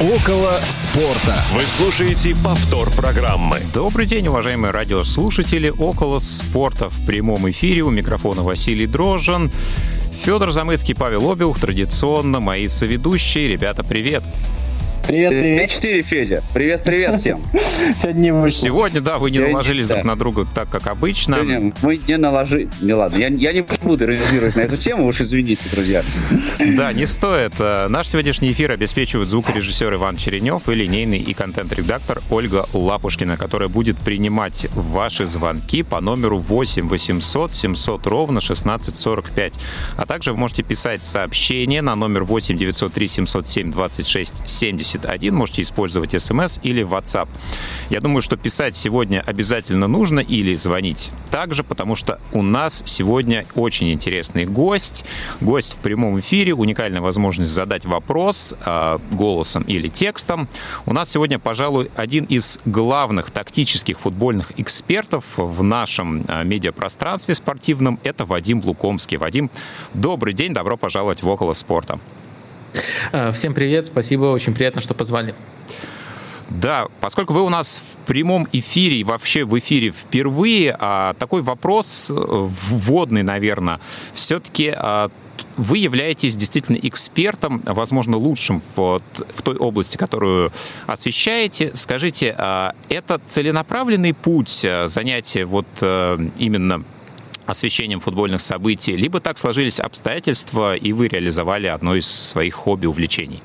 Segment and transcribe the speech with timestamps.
[0.00, 1.42] Около спорта.
[1.52, 3.58] Вы слушаете повтор программы.
[3.74, 5.70] Добрый день, уважаемые радиослушатели.
[5.76, 7.82] Около спорта в прямом эфире.
[7.82, 9.50] У микрофона Василий Дрожжин.
[10.22, 11.58] Федор Замыцкий, Павел Обиух.
[11.58, 13.48] Традиционно мои соведущие.
[13.48, 14.22] Ребята, привет.
[14.22, 14.67] Привет,
[15.08, 15.70] привет.
[15.70, 16.42] 4 Федя.
[16.54, 17.42] Привет, привет всем.
[17.96, 18.66] Сегодня не вышло.
[18.66, 19.94] Сегодня, да, вы не Сегодня, наложились да.
[19.94, 21.36] друг на друга так, как обычно.
[21.36, 22.68] Сегодня мы не наложили...
[22.80, 26.04] Не, ладно, я, я не буду реагировать на эту тему, уж извините, друзья.
[26.76, 27.54] Да, не стоит.
[27.58, 33.68] Э, наш сегодняшний эфир обеспечивает звукорежиссер Иван Черенев и линейный и контент-редактор Ольга Лапушкина, которая
[33.68, 39.54] будет принимать ваши звонки по номеру 8 800 700 ровно 1645.
[39.96, 45.62] А также вы можете писать сообщение на номер 8 903 707 26 70 71, можете
[45.62, 47.28] использовать смс или WhatsApp.
[47.90, 53.46] Я думаю, что писать сегодня обязательно нужно или звонить также, потому что у нас сегодня
[53.54, 55.04] очень интересный гость.
[55.40, 60.48] Гость в прямом эфире, уникальная возможность задать вопрос э, голосом или текстом.
[60.86, 67.98] У нас сегодня, пожалуй, один из главных тактических футбольных экспертов в нашем э, медиапространстве спортивном.
[68.02, 69.16] Это Вадим Лукомский.
[69.16, 69.50] Вадим,
[69.94, 71.98] добрый день, добро пожаловать в «Около спорта».
[73.12, 75.34] Э, всем привет, спасибо, очень приятно, что позвали.
[76.50, 82.10] Да, поскольку вы у нас в прямом эфире вообще в эфире впервые, а, такой вопрос
[82.10, 83.80] э, вводный, наверное,
[84.14, 85.10] все-таки а,
[85.58, 89.02] вы являетесь действительно экспертом, возможно, лучшим в,
[89.36, 90.50] в той области, которую
[90.86, 91.72] освещаете.
[91.74, 96.82] Скажите, а, это целенаправленный путь занятия вот именно
[97.50, 103.42] освещением футбольных событий, либо так сложились обстоятельства, и вы реализовали одно из своих хобби, увлечений?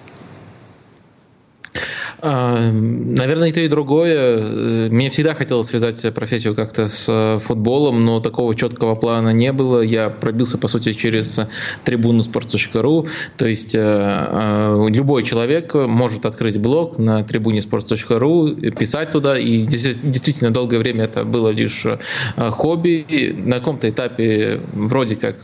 [2.25, 4.89] А, наверное, и то, и другое.
[4.89, 9.81] Мне всегда хотелось связать профессию как-то с э, футболом, но такого четкого плана не было.
[9.81, 11.37] Я пробился, по сути, через
[11.83, 13.09] трибуну sports.ru.
[13.35, 19.37] То есть э, э, любой человек может открыть блог на трибуне sports.ru, писать туда.
[19.37, 21.85] И действительно долгое время это было лишь
[22.37, 23.35] хобби.
[23.37, 25.43] На каком-то этапе вроде как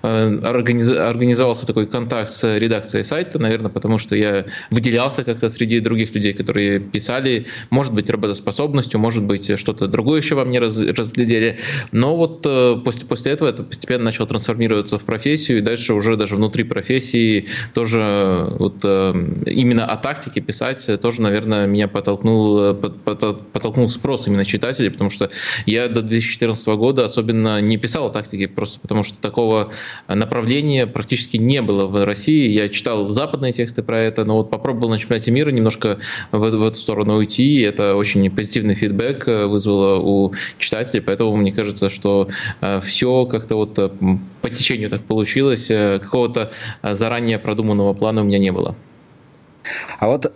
[0.00, 6.19] организовался такой контакт с редакцией сайта, наверное, потому что я выделялся как-то среди других людей
[6.20, 11.58] людей, которые писали, может быть, работоспособностью, может быть, что-то другое еще во мне разглядели.
[11.92, 16.16] Но вот э, после, после этого это постепенно начало трансформироваться в профессию, и дальше уже
[16.16, 19.12] даже внутри профессии тоже вот э,
[19.46, 25.30] именно о тактике писать тоже, наверное, меня подтолкнул, подтолкнул спрос именно читателей, потому что
[25.66, 29.72] я до 2014 года особенно не писал о тактике, просто потому что такого
[30.08, 32.50] направления практически не было в России.
[32.50, 35.99] Я читал западные тексты про это, но вот попробовал на чемпионате мира немножко
[36.32, 37.60] в, в эту сторону уйти.
[37.60, 42.28] И это очень позитивный фидбэк э, вызвало у читателей, поэтому мне кажется, что
[42.60, 43.90] э, все как-то вот э,
[44.42, 45.68] по течению так получилось.
[45.68, 46.52] Какого-то
[46.82, 48.74] заранее продуманного плана у меня не было.
[49.98, 50.32] А вот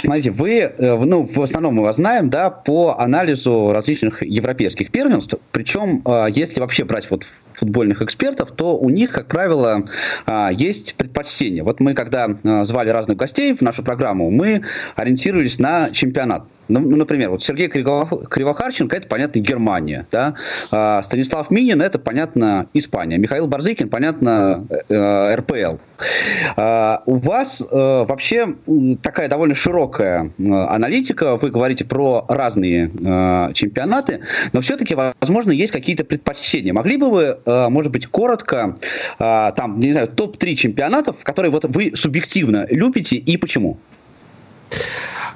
[0.00, 5.34] Смотрите, вы, ну, в основном мы вас знаем, да, по анализу различных европейских первенств.
[5.50, 7.24] Причем, если вообще брать вот
[7.58, 9.84] футбольных экспертов, то у них, как правило,
[10.26, 11.62] а, есть предпочтение.
[11.62, 14.62] Вот мы, когда а, звали разных гостей в нашу программу, мы
[14.96, 16.44] ориентировались на чемпионат.
[16.68, 20.06] Ну, ну, например, вот Сергей Кривохарченко, это, понятно, Германия.
[20.12, 20.34] Да?
[20.70, 23.16] А Станислав Минин, это, понятно, Испания.
[23.16, 25.78] Михаил Барзыкин, понятно, э, РПЛ.
[26.56, 27.74] А у вас э,
[28.06, 28.54] вообще
[29.02, 31.36] такая довольно широкая э, аналитика.
[31.36, 34.20] Вы говорите про разные э, чемпионаты,
[34.52, 36.72] но все-таки, возможно, есть какие-то предпочтения.
[36.72, 38.76] Могли бы вы, э, может быть, коротко,
[39.18, 43.78] э, там, не знаю, топ-3 чемпионатов, которые вот вы субъективно любите и почему?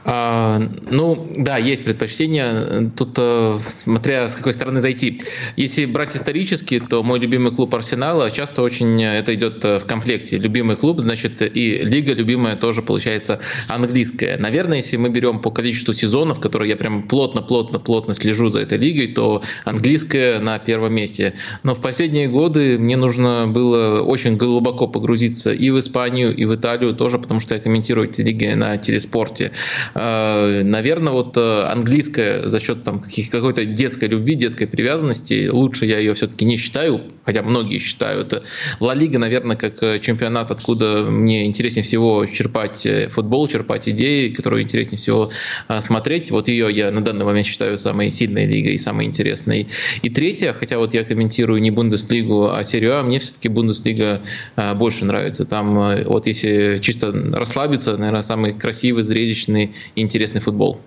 [0.05, 2.91] А, ну, да, есть предпочтение.
[2.97, 5.23] Тут, э, смотря с какой стороны зайти.
[5.57, 10.39] Если брать исторически, то мой любимый клуб Арсенала часто очень это идет э, в комплекте.
[10.39, 14.39] Любимый клуб, значит, и лига любимая тоже получается английская.
[14.39, 19.09] Наверное, если мы берем по количеству сезонов, которые я прям плотно-плотно-плотно слежу за этой лигой,
[19.09, 21.35] то английская на первом месте.
[21.63, 26.55] Но в последние годы мне нужно было очень глубоко погрузиться и в Испанию, и в
[26.57, 29.53] Италию тоже, потому что я комментирую эти лиги на телеспорте.
[29.95, 35.99] Э, наверное, вот э, английская за счет там какой-то детской любви, детской привязанности, лучше я
[35.99, 38.43] ее все-таки не считаю, хотя многие считают.
[38.81, 44.65] Ла Лига, наверное, как э, чемпионат, откуда мне интереснее всего черпать футбол, черпать идеи, которые
[44.65, 45.31] интереснее всего
[45.81, 46.31] смотреть.
[46.31, 49.69] Вот ее я на данный момент считаю самой сильной лигой и самой интересной.
[50.03, 54.23] И третья, хотя вот я комментирую не Бундеслигу, а серию А, мне все-таки Бундеслига
[54.75, 55.45] больше нравится.
[55.45, 60.81] Там вот если чисто расслабиться, наверное, самый красивый, зрелищный интересный футбол.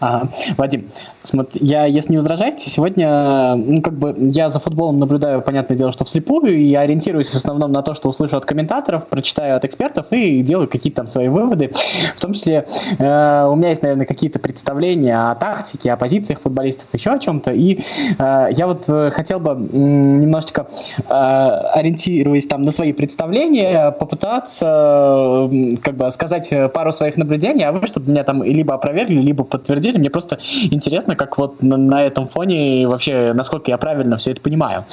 [0.00, 0.88] А, Вадим,
[1.28, 5.92] Смотри, я, если не возражаете, сегодня, ну, как бы, я за футболом наблюдаю, понятное дело,
[5.92, 9.64] что вслепую, и я ориентируюсь в основном на то, что услышу от комментаторов, прочитаю от
[9.66, 11.70] экспертов и делаю какие-то там свои выводы.
[12.16, 12.66] В том числе
[12.98, 17.52] э, у меня есть, наверное, какие-то представления о тактике, о позициях футболистов, еще о чем-то.
[17.52, 17.80] И
[18.18, 20.68] э, я вот э, хотел бы немножечко,
[21.10, 27.72] э, ориентируясь там на свои представления, попытаться э, как бы сказать пару своих наблюдений, а
[27.72, 29.98] вы, чтобы меня там либо опровергли, либо подтвердили.
[29.98, 30.38] Мне просто
[30.70, 34.84] интересно, как вот на, на этом фоне вообще, насколько я правильно все это понимаю.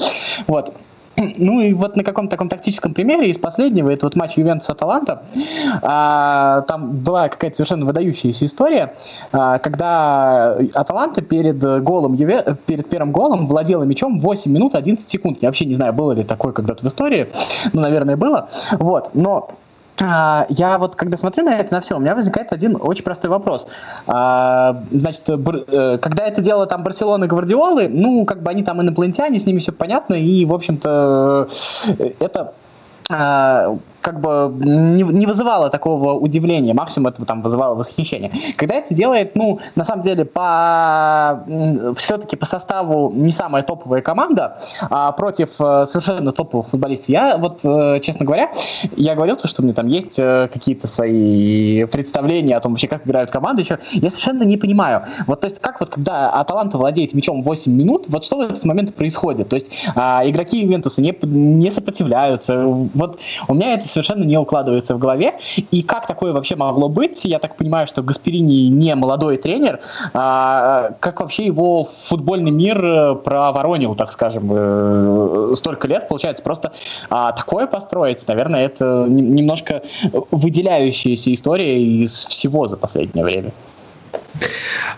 [0.48, 0.74] Вот.
[1.18, 5.24] Ну и вот на каком-то таком тактическом примере из последнего, это вот матч Ювентуса-Аталанта,
[5.81, 8.95] а, там была какая-то совершенно выдающаяся история,
[9.31, 15.38] а, когда Аталанта перед голом, перед первым голом владела мячом 8 минут 11 секунд.
[15.42, 17.30] Я вообще не знаю, было ли такое когда-то в истории,
[17.72, 18.50] ну, наверное, было.
[18.77, 19.51] Вот, но
[20.00, 23.66] я вот когда смотрю на это, на все, у меня возникает один очень простой вопрос.
[24.08, 29.40] А, значит, э, когда это дело там Барселоны, Гвардиолы, ну, как бы они там инопланетяне,
[29.40, 31.48] с ними все понятно, и, в общем-то,
[31.98, 32.54] э, это
[33.10, 38.31] а, как бы не, не вызывало такого удивления, максимум это там вызывало восхищение.
[38.56, 41.44] Когда это делает, ну, на самом деле, по
[41.98, 44.57] все-таки по составу не самая топовая команда,
[44.92, 48.52] а против э, совершенно топовых футболистов, я вот, э, честно говоря,
[48.96, 53.31] я говорил, что мне там есть э, какие-то свои представления о том, вообще, как играют
[53.31, 55.01] команды еще, я совершенно не понимаю.
[55.25, 58.63] Вот, то есть, как вот, когда Аталанта владеет мячом 8 минут, вот что в этот
[58.66, 59.50] момент происходит?
[59.50, 62.62] То есть, а, игроки Ювентуса не, не сопротивляются.
[62.66, 65.36] Вот у меня это совершенно не укладывается в голове.
[65.72, 67.24] И как такое вообще могло быть?
[67.24, 69.80] Я так понимаю, что Гасперини не молодой тренер.
[70.14, 76.10] А, как вообще его футбольный мир э, проворонил, так скажем, э, столько лет?
[76.10, 76.74] Получается, просто
[77.10, 79.82] а, такое построить, наверное, это немножко
[80.32, 83.52] выделяющаяся история из всего за последнее время.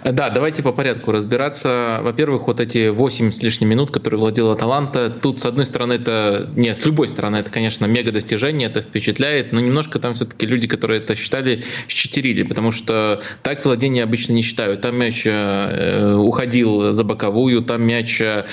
[0.04, 2.00] Да, давайте по порядку разбираться.
[2.02, 6.50] Во-первых, вот эти 8 с лишним минут, которые владела Таланта, тут, с одной стороны, это,
[6.56, 10.68] не, с любой стороны, это, конечно, мега достижение, это впечатляет, но немножко там все-таки люди,
[10.68, 14.82] которые это считали, щетерили, потому что так владение обычно не считают.
[14.82, 18.46] Там мяч э, уходил за боковую, там мяч э,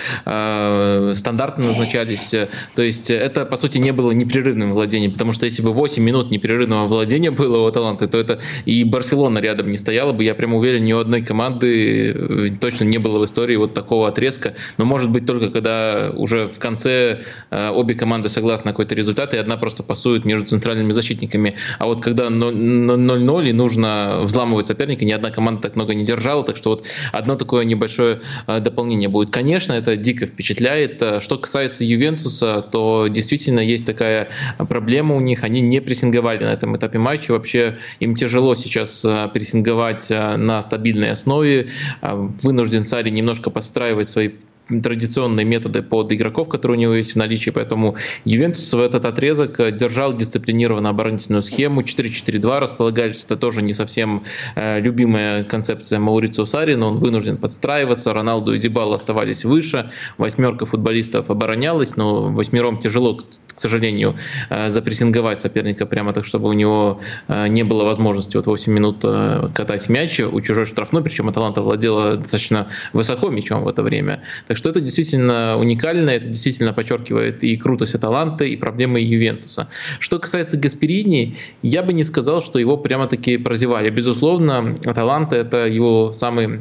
[1.14, 2.34] стандартно назначались,
[2.74, 6.30] то есть это, по сути, не было непрерывным владением, потому что если бы 8 минут
[6.30, 10.56] непрерывного владения было у Таланта, то это и Барселона рядом не стояла бы, я прямо
[10.56, 14.54] уверен, ни у одной команды э, точно не было в истории вот такого отрезка.
[14.78, 19.34] Но может быть только когда уже в конце э, обе команды согласны на какой-то результат,
[19.34, 21.54] и одна просто пасует между центральными защитниками.
[21.78, 26.44] А вот когда 0-0 и нужно взламывать соперника, ни одна команда так много не держала,
[26.44, 29.30] так что вот одно такое небольшое э, дополнение будет.
[29.30, 31.02] Конечно, это дико впечатляет.
[31.20, 34.28] Что касается Ювентуса, то действительно есть такая
[34.58, 35.44] проблема у них.
[35.44, 37.32] Они не прессинговали на этом этапе матча.
[37.32, 41.68] Вообще им тяжело сейчас прессинговать на стабильной основе.
[42.00, 44.30] А, вынужден Сари немножко подстраивать свои
[44.68, 49.60] традиционные методы под игроков, которые у него есть в наличии, поэтому Ювентус в этот отрезок
[49.60, 54.24] э, держал дисциплинированно оборонительную схему, 4-4-2 располагались, это тоже не совсем
[54.56, 60.64] э, любимая концепция Маурицио Сари, но он вынужден подстраиваться, Роналду и Дебал оставались выше, восьмерка
[60.66, 64.16] футболистов оборонялась, но восьмером тяжело, к сожалению,
[64.48, 69.00] э, запрессинговать соперника прямо так, чтобы у него э, не было возможности вот 8 минут
[69.02, 74.22] э, катать мяч у чужой штрафной, причем Аталанта владела достаточно высоко мячом в это время.
[74.54, 79.68] Так что это действительно уникально, это действительно подчеркивает и крутость Аталанты, и проблемы Ювентуса.
[79.98, 83.90] Что касается Гасперини, я бы не сказал, что его прямо-таки прозевали.
[83.90, 86.60] Безусловно, Аталанта— это его самый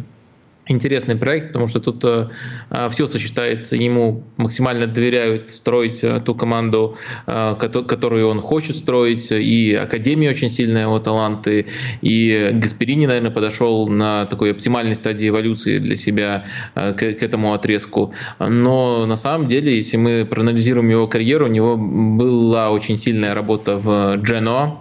[0.67, 2.29] интересный проект, потому что тут э,
[2.69, 9.31] а, все сочетается, ему максимально доверяют строить э, ту команду, э, которую он хочет строить,
[9.31, 11.65] и Академия очень сильная, его таланты,
[12.01, 17.53] и Гасперини, наверное, подошел на такой оптимальной стадии эволюции для себя э, к, к этому
[17.53, 18.13] отрезку.
[18.39, 23.77] Но на самом деле, если мы проанализируем его карьеру, у него была очень сильная работа
[23.77, 24.79] в Джено,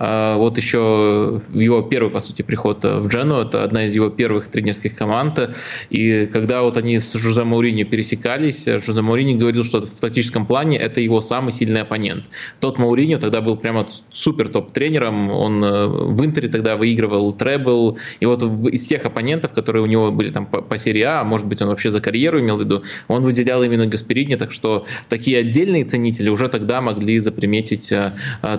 [0.00, 4.96] вот еще его первый, по сути, приход в Джену, это одна из его первых тренерских
[4.96, 5.50] команд.
[5.90, 10.78] И когда вот они с Жозе Маурини пересекались, Жозе Маурини говорил, что в тактическом плане
[10.78, 12.24] это его самый сильный оппонент.
[12.60, 18.26] Тот Мауриньо тогда был прямо супер топ-тренером, он э, в Интере тогда выигрывал требл, и
[18.26, 21.62] вот из тех оппонентов, которые у него были там по, по серии А, может быть,
[21.62, 25.84] он вообще за карьеру имел в виду, он выделял именно Гасперини, так что такие отдельные
[25.84, 28.12] ценители уже тогда могли заприметить э,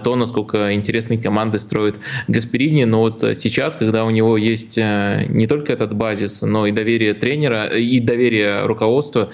[0.04, 1.98] то, насколько интересный команды строит
[2.28, 7.14] Гасперини, но вот сейчас, когда у него есть не только этот базис, но и доверие
[7.14, 9.30] тренера, и доверие руководства,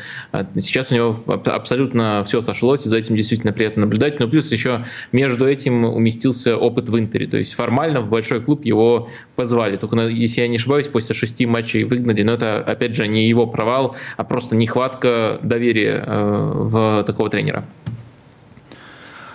[0.54, 4.86] сейчас у него абсолютно все сошлось, и за этим действительно приятно наблюдать, но плюс еще
[5.12, 9.98] между этим уместился опыт в Интере, то есть формально в большой клуб его позвали, только,
[10.08, 13.96] если я не ошибаюсь, после шести матчей выгнали, но это, опять же, не его провал,
[14.18, 17.66] а просто нехватка доверия э, в такого тренера.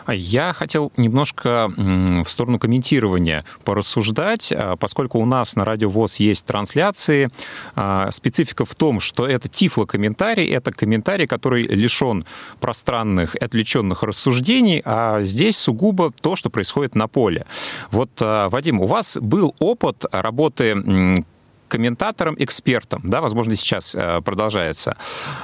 [0.08, 6.44] Я хотел немножко в сторону комментирования порассуждать, а, поскольку у нас на Радио ВОЗ есть
[6.46, 7.30] трансляции.
[7.74, 12.24] А, специфика в том, что это тифло-комментарий, это комментарий, который лишен
[12.60, 17.46] пространных и отвлеченных рассуждений, а здесь сугубо то, что происходит на поле.
[17.90, 21.24] Вот, а, Вадим, у вас был опыт работы
[21.72, 24.94] комментатором, экспертом, да, возможно, сейчас э, продолжается.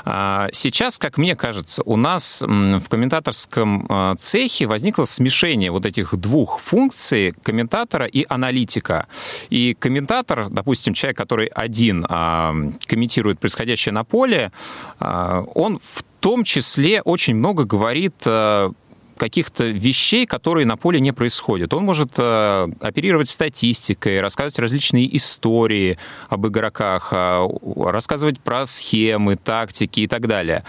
[0.04, 6.14] А, сейчас, как мне кажется, у нас в комментаторском э, цехе возникло смешение вот этих
[6.16, 9.06] двух функций комментатора и аналитика.
[9.48, 12.54] И комментатор, допустим, человек, который один а,
[12.86, 14.52] комментирует происходящее на поле,
[15.00, 18.70] а, он в том числе очень много говорит э,
[19.18, 21.74] каких-то вещей, которые на поле не происходят.
[21.74, 25.98] Он может э, оперировать статистикой, рассказывать различные истории
[26.28, 30.64] об игроках, э, рассказывать про схемы, тактики и так далее.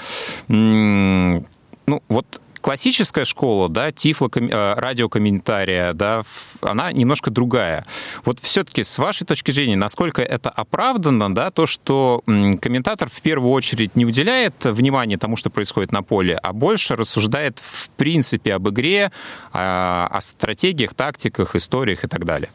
[0.47, 6.23] Ну, вот классическая школа, да, тифло, э, радиокомментария, да,
[6.61, 7.85] она немножко другая.
[8.25, 13.51] Вот все-таки с вашей точки зрения, насколько это оправдано, да, то, что комментатор в первую
[13.51, 18.69] очередь не уделяет внимания тому, что происходит на поле, а больше рассуждает в принципе об
[18.69, 19.11] игре,
[19.51, 22.49] о, о стратегиях, тактиках, историях и так далее?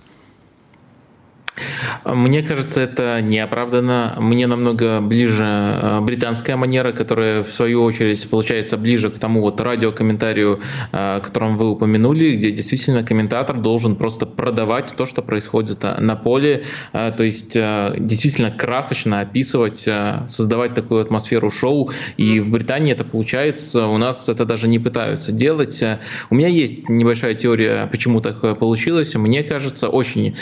[2.05, 4.17] Мне кажется, это неоправданно.
[4.19, 9.61] Мне намного ближе э, британская манера, которая в свою очередь получается ближе к тому вот
[9.61, 10.61] радиокомментарию,
[10.93, 16.01] э, о котором вы упомянули, где действительно комментатор должен просто продавать то, что происходит э,
[16.01, 19.89] на поле, то есть действительно красочно описывать,
[20.27, 21.91] создавать такую атмосферу шоу.
[22.17, 25.83] И в Британии это получается, у нас это даже не пытаются делать.
[26.31, 29.15] У меня есть небольшая теория, почему так получилось.
[29.15, 30.37] Мне кажется, очень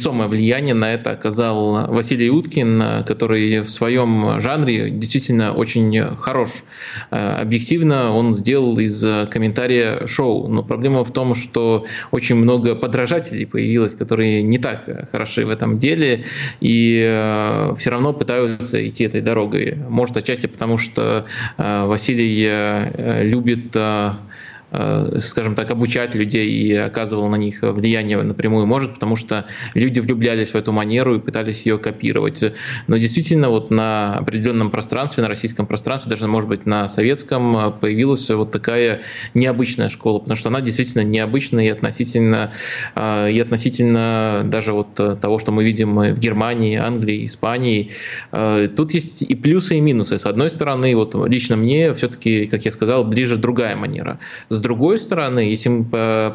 [0.00, 6.64] весомое влияние на это оказал Василий Уткин, который в своем жанре действительно очень хорош.
[7.10, 10.48] Э, объективно он сделал из комментария шоу.
[10.48, 15.78] Но проблема в том, что очень много подражателей появилось, которые не так хороши в этом
[15.78, 16.24] деле
[16.60, 19.76] и э, все равно пытаются идти этой дорогой.
[19.88, 21.26] Может, отчасти потому, что
[21.58, 22.30] э, Василий
[23.22, 23.76] любит
[25.18, 30.50] скажем так, обучать людей и оказывал на них влияние напрямую может, потому что люди влюблялись
[30.50, 32.42] в эту манеру и пытались ее копировать.
[32.86, 38.28] Но действительно вот на определенном пространстве, на российском пространстве, даже, может быть, на советском появилась
[38.30, 39.02] вот такая
[39.34, 42.52] необычная школа, потому что она действительно необычная и относительно,
[42.94, 47.90] э, и относительно даже вот того, что мы видим в Германии, Англии, Испании.
[48.32, 50.18] Э, тут есть и плюсы, и минусы.
[50.18, 54.18] С одной стороны, вот лично мне все-таки, как я сказал, ближе другая манера.
[54.48, 55.86] С с другой стороны, если мы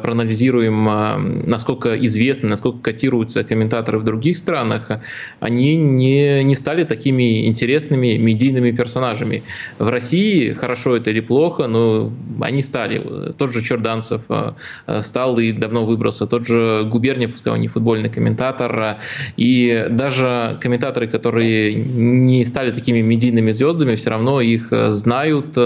[0.02, 4.90] проанализируем, а, насколько известны, насколько котируются комментаторы в других странах,
[5.38, 9.44] они не, не стали такими интересными медийными персонажами.
[9.78, 13.32] В России, хорошо это или плохо, но они стали.
[13.38, 14.56] Тот же Черданцев а,
[15.02, 18.96] стал и давно выбрался, тот же Губерния, пускай он не футбольный комментатор,
[19.36, 25.56] и даже комментаторы, которые не стали такими медийными звездами, все равно их знают,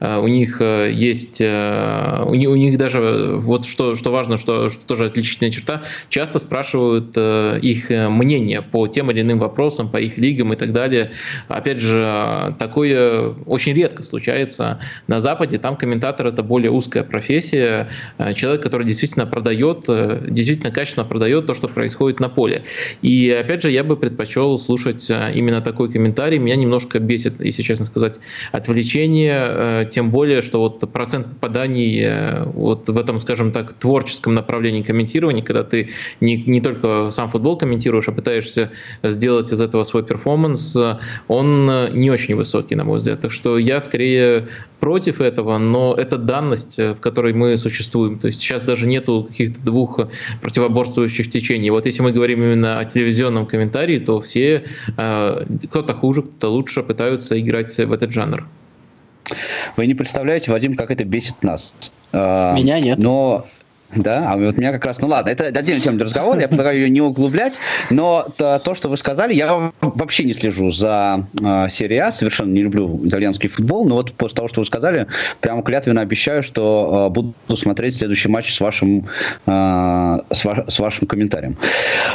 [0.00, 1.40] у них есть
[2.26, 7.12] у, у них даже, вот что, что важно, что, что тоже отличительная черта, часто спрашивают
[7.16, 11.12] э, их э, мнение по тем или иным вопросам, по их лигам и так далее.
[11.48, 18.32] Опять же, такое очень редко случается на Западе, там комментатор это более узкая профессия, э,
[18.34, 22.62] человек, который действительно продает, э, действительно качественно продает то, что происходит на поле.
[23.02, 26.38] И опять же, я бы предпочел слушать э, именно такой комментарий.
[26.38, 28.18] Меня немножко бесит, если честно сказать,
[28.52, 34.34] отвлечение, э, тем более, что вот процент попаданий Э, вот в этом, скажем так, творческом
[34.34, 38.70] направлении комментирования, когда ты не, не только сам футбол комментируешь, а пытаешься
[39.02, 40.76] сделать из этого свой перформанс,
[41.28, 43.20] он не очень высокий, на мой взгляд.
[43.20, 44.48] Так что я скорее
[44.80, 48.18] против этого, но это данность, в которой мы существуем.
[48.18, 50.00] То есть сейчас даже нету каких-то двух
[50.40, 51.70] противоборствующих течений.
[51.70, 54.64] Вот если мы говорим именно о телевизионном комментарии, то все,
[54.96, 58.46] э, кто-то хуже, кто-то лучше пытаются играть в этот жанр.
[59.76, 61.74] Вы не представляете, Вадим, как это бесит нас.
[62.12, 62.98] А, Меня нет.
[62.98, 63.46] Но
[63.94, 66.78] да, а вот меня как раз, ну ладно, это отдельная тема для разговора, я предлагаю
[66.78, 67.58] ее не углублять,
[67.90, 72.52] но то, то что вы сказали, я вообще не слежу за э, серией А, совершенно
[72.52, 75.06] не люблю итальянский футбол, но вот после того, что вы сказали,
[75.40, 79.06] прямо клятвенно обещаю, что э, буду смотреть следующий матч с вашим,
[79.46, 81.56] э, с, ва- с вашим комментарием.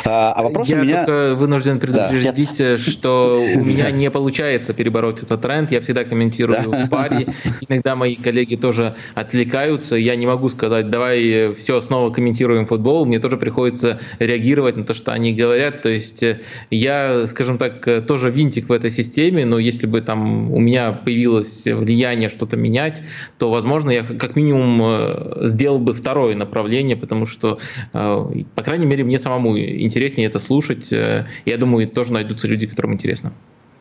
[0.06, 1.06] А, а вопрос я у меня...
[1.06, 2.78] только вынужден предупредить, да.
[2.78, 6.86] что у меня не получается перебороть этот тренд, я всегда комментирую да.
[6.86, 7.28] в паре,
[7.70, 13.20] иногда мои коллеги тоже отвлекаются, я не могу сказать, давай все, снова комментируем футбол, мне
[13.20, 15.82] тоже приходится реагировать на то, что они говорят.
[15.82, 20.02] То есть э, я, скажем так, э, тоже винтик в этой системе, но если бы
[20.02, 23.04] там у меня появилось влияние что-то менять,
[23.38, 27.60] то, возможно, я как минимум э, сделал бы второе направление, потому что,
[27.92, 30.92] по крайней мере, мне самому интереснее это слушать.
[30.92, 33.34] Я думаю, тоже найдутся люди, которым интересно.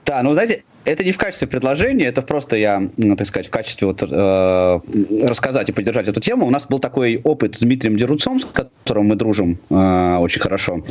[0.06, 3.50] Да, ну, знаете, это не в качестве предложения, это просто я, ну, так сказать, в
[3.50, 4.80] качестве вот, э,
[5.26, 6.46] рассказать и поддержать эту тему.
[6.46, 10.84] У нас был такой опыт с Дмитрием Деруцом, с которым мы дружим э, очень хорошо,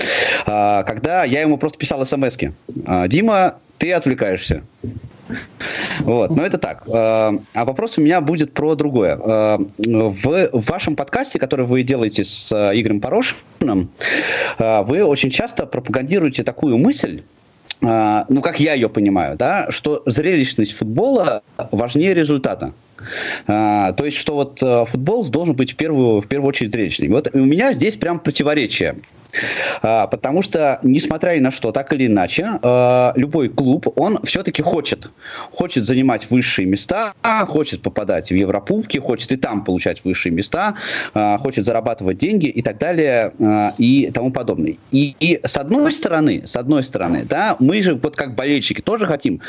[0.45, 2.51] э, когда я ему просто писал смс -ки.
[2.85, 4.63] «Э, Дима, ты отвлекаешься.
[6.01, 6.83] Вот, но это так.
[6.87, 6.91] Э,
[7.53, 9.17] а вопрос у меня будет про другое.
[9.17, 13.89] Э, в, вашем подкасте, который вы делаете с Игорем Порошиным,
[14.59, 17.44] вы очень часто пропагандируете такую мысль, а,
[17.81, 22.73] ну, как я ее понимаю, да, что зрелищность футбола важнее результата.
[23.47, 27.09] А, то есть, что вот э, футбол должен быть в первую, в первую очередь зрелищный.
[27.09, 28.95] Вот у меня здесь прям противоречие.
[29.81, 34.61] А, потому что, несмотря ни на что, так или иначе, а, любой клуб, он все-таки
[34.61, 35.09] хочет.
[35.51, 37.13] Хочет занимать высшие места,
[37.47, 40.75] хочет попадать в Европубки, хочет и там получать высшие места,
[41.13, 43.31] а, хочет зарабатывать деньги и так далее
[43.77, 44.75] и тому подобное.
[44.91, 49.05] И, и с одной стороны, с одной стороны, да, мы же вот как болельщики тоже
[49.05, 49.41] хотим,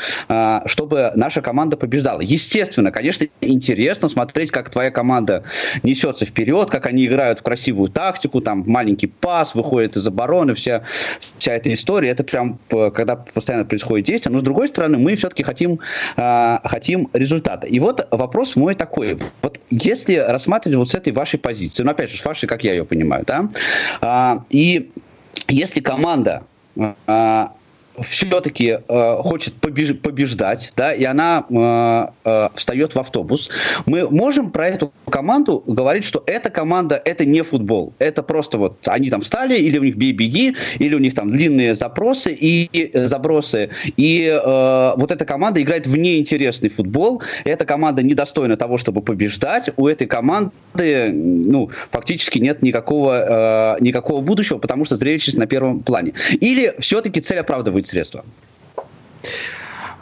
[0.65, 2.21] чтобы наша команда побеждала.
[2.21, 5.43] Естественно, конечно, интересно смотреть, как твоя команда
[5.83, 10.53] несется вперед, как они играют в красивую тактику, там маленький пас, выходит выходит из обороны,
[10.53, 10.81] вся,
[11.37, 14.33] вся эта история, это прям, когда постоянно происходит действие.
[14.33, 15.79] Но, с другой стороны, мы все-таки хотим,
[16.17, 17.67] э, хотим результата.
[17.67, 19.17] И вот вопрос мой такой.
[19.41, 22.73] Вот если рассматривать вот с этой вашей позиции, ну, опять же, с вашей, как я
[22.73, 23.49] ее понимаю, да,
[24.01, 24.89] э, и
[25.47, 26.41] если команда
[26.75, 27.47] э,
[27.99, 33.49] все-таки э, хочет побеж, побеждать, да, и она э, э, встает в автобус,
[33.85, 38.87] мы можем про эту команду говорить, что эта команда это не футбол, это просто вот
[38.87, 43.07] они там встали, или у них бей-беги, или у них там длинные запросы и э,
[43.07, 49.01] забросы, и э, вот эта команда играет в неинтересный футбол, эта команда недостойна того, чтобы
[49.01, 55.47] побеждать, у этой команды, ну, фактически нет никакого, э, никакого будущего, потому что зрелищность на
[55.47, 56.13] первом плане.
[56.39, 58.25] Или все-таки цель оправдывает средства.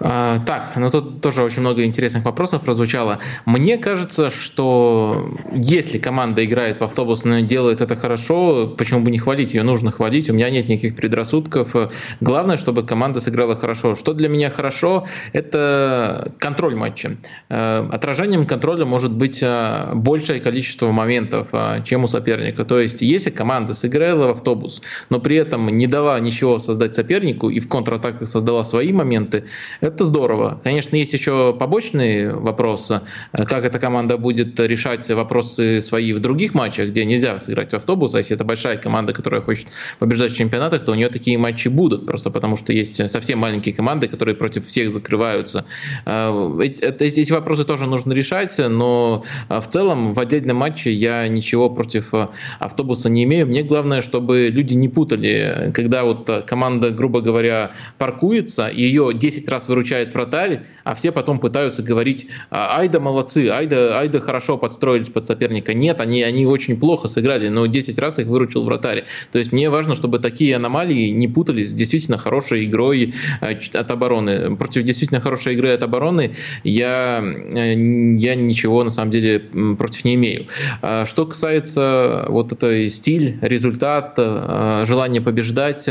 [0.08, 3.18] А, так, ну тут тоже очень много интересных вопросов прозвучало.
[3.46, 9.18] Мне кажется, что если команда играет в автобус, но делает это хорошо, почему бы не
[9.18, 9.56] хвалить?
[9.56, 10.30] Ее нужно хвалить.
[10.30, 11.74] У меня нет никаких предрассудков.
[12.22, 13.96] Главное, чтобы команда сыграла хорошо.
[13.96, 15.08] Что для меня хорошо?
[15.34, 17.18] Это контроль матча.
[17.50, 22.64] Э, отражением контроля может быть э, большее количество моментов, э, чем у соперника.
[22.64, 27.50] То есть, если команда сыграла в автобус, но при этом не дала ничего создать сопернику
[27.50, 29.46] и в контратаках создала свои моменты,
[29.82, 30.60] это здорово.
[30.64, 36.54] Конечно, есть еще побочный вопрос, э, как эта команда будет решать вопросы свои в других
[36.54, 39.68] матчах, где нельзя сыграть в автобус, а если это большая команда, которая хочет
[40.00, 43.74] побеждать в чемпионатах, то у нее такие матчи будут, просто потому что есть совсем маленькие
[43.74, 45.66] команды, которые против всех закрываются.
[46.06, 51.70] Э, эти вопросы тоже нужно решать, но э, в целом в отдельном матче я ничего
[51.70, 52.12] против
[52.60, 53.48] автобуса не имею.
[53.48, 59.68] Мне главное, чтобы люди не путали, когда вот команда, грубо говоря, паркуется, ее 10 раз
[59.76, 65.28] выручает вратарь, а все потом пытаются говорить, «А, айда молодцы, айда, айда хорошо подстроились под
[65.28, 65.74] соперника.
[65.74, 69.06] Нет, они, они очень плохо сыграли, но 10 раз их выручил вратарь.
[69.32, 73.92] То есть мне важно, чтобы такие аномалии не путались с действительно хорошей игрой э, от
[73.92, 74.56] обороны.
[74.56, 77.74] Против действительно хорошей игры от обороны я, э,
[78.16, 79.40] я ничего на самом деле
[79.78, 80.48] против не имею.
[80.82, 85.90] А что касается вот этой стиль, результат, э, желание побеждать,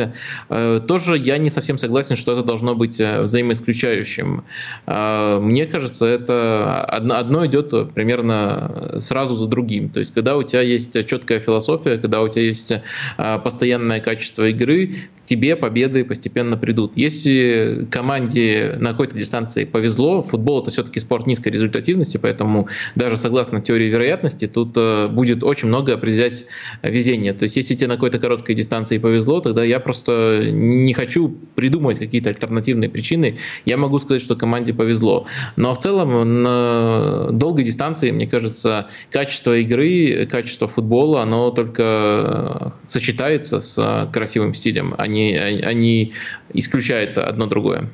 [0.49, 4.45] тоже я не совсем согласен, что это должно быть взаимоисключительно исключающим.
[4.87, 9.89] А, мне кажется, это одно идет примерно сразу за другим.
[9.91, 12.73] То есть, когда у тебя есть четкая философия, когда у тебя есть
[13.17, 16.93] а, постоянное качество игры, тебе победы постепенно придут.
[16.97, 23.61] Если команде на какой-то дистанции повезло, футбол это все-таки спорт низкой результативности, поэтому даже согласно
[23.61, 26.45] теории вероятности, тут э, будет очень много определять
[26.83, 27.33] везение.
[27.33, 31.99] То есть если тебе на какой-то короткой дистанции повезло, тогда я просто не хочу придумывать
[31.99, 33.39] какие-то альтернативные причины.
[33.65, 35.27] я могу сказать, что команде повезло.
[35.57, 43.61] Но в целом на долгой дистанции, мне кажется, качество игры, качество футбола, оно только сочетается
[43.61, 46.13] с красивым стилем, они, они
[46.53, 47.89] исключают одно другое.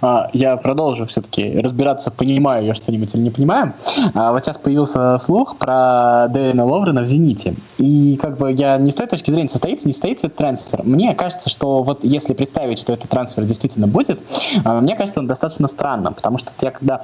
[0.00, 3.74] А, я продолжу все-таки разбираться, понимаю я что-нибудь или не понимаю.
[4.14, 7.54] А, вот сейчас появился слух про Дэна Ловрена в «Зените».
[7.78, 10.82] И как бы я не с той точки зрения, состоится, не состоится этот трансфер.
[10.82, 14.20] Мне кажется, что вот если представить, что этот трансфер действительно будет,
[14.64, 17.02] а, мне кажется, он достаточно странно, потому что я когда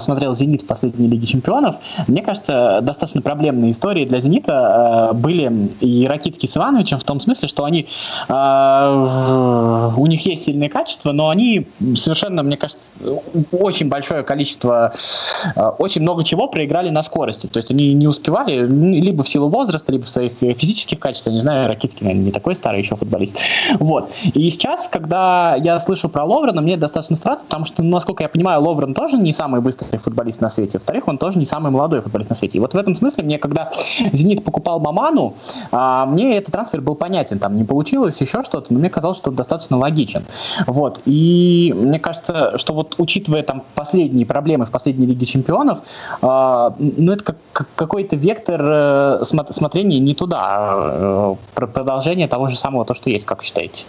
[0.00, 6.06] смотрел «Зенит» в последней Лиге Чемпионов, мне кажется, достаточно проблемные истории для «Зенита» были и
[6.06, 7.86] Ракитский с Ивановичем в том смысле, что они
[8.28, 12.90] у них есть сильные качества, количество, но они совершенно, мне кажется,
[13.52, 14.92] очень большое количество,
[15.56, 17.46] э, очень много чего проиграли на скорости.
[17.46, 21.34] То есть они не успевали, либо в силу возраста, либо в своих физических качествах.
[21.34, 23.38] Не знаю, Ракитский, наверное, не такой старый еще футболист.
[23.78, 24.10] Вот.
[24.34, 28.28] И сейчас, когда я слышу про Ловрена, мне достаточно странно, потому что, ну, насколько я
[28.28, 30.78] понимаю, Ловрен тоже не самый быстрый футболист на свете.
[30.78, 32.58] Во-вторых, он тоже не самый молодой футболист на свете.
[32.58, 33.70] И вот в этом смысле мне, когда
[34.12, 35.34] «Зенит» покупал Маману,
[35.72, 37.38] а, мне этот трансфер был понятен.
[37.38, 40.24] Там не получилось еще что-то, но мне казалось, что он достаточно логичен.
[40.66, 40.99] Вот.
[41.06, 45.82] И мне кажется, что вот учитывая там последние проблемы в последней Лиге Чемпионов,
[46.22, 52.84] э, ну это как, какой-то вектор э, смотрения не туда, э, продолжение того же самого,
[52.84, 53.84] то, что есть, как считаете?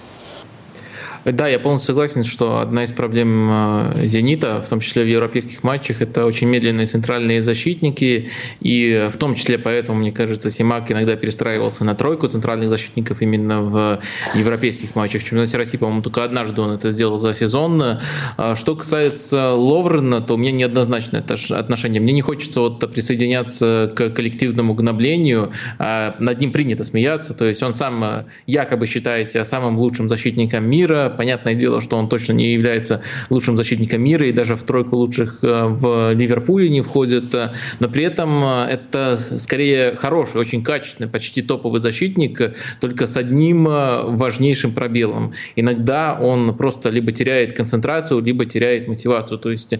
[1.26, 5.64] Да, я полностью согласен, что одна из проблем э, «Зенита», в том числе в европейских
[5.64, 11.16] матчах, это очень медленные центральные защитники, и в том числе поэтому, мне кажется, Симак иногда
[11.16, 14.02] перестраивался на тройку центральных защитников именно в
[14.34, 15.22] европейских матчах.
[15.22, 18.00] В чемпионате России, по-моему, только однажды он это сделал за сезон.
[18.38, 22.02] А что касается Ловрена, то у меня неоднозначное отношение.
[22.02, 27.62] Мне не хочется вот присоединяться к коллективному гноблению, а над ним принято смеяться, то есть
[27.62, 32.34] он сам э, якобы считает себя самым лучшим защитником мира, Понятное дело, что он точно
[32.34, 37.34] не является лучшим защитником мира и даже в тройку лучших э, в Ливерпуле не входит.
[37.80, 43.67] Но при этом э, это скорее хороший, очень качественный, почти топовый защитник, только с одним
[43.67, 45.34] э, важнейшим пробелом.
[45.56, 49.38] Иногда он просто либо теряет концентрацию, либо теряет мотивацию.
[49.38, 49.74] То есть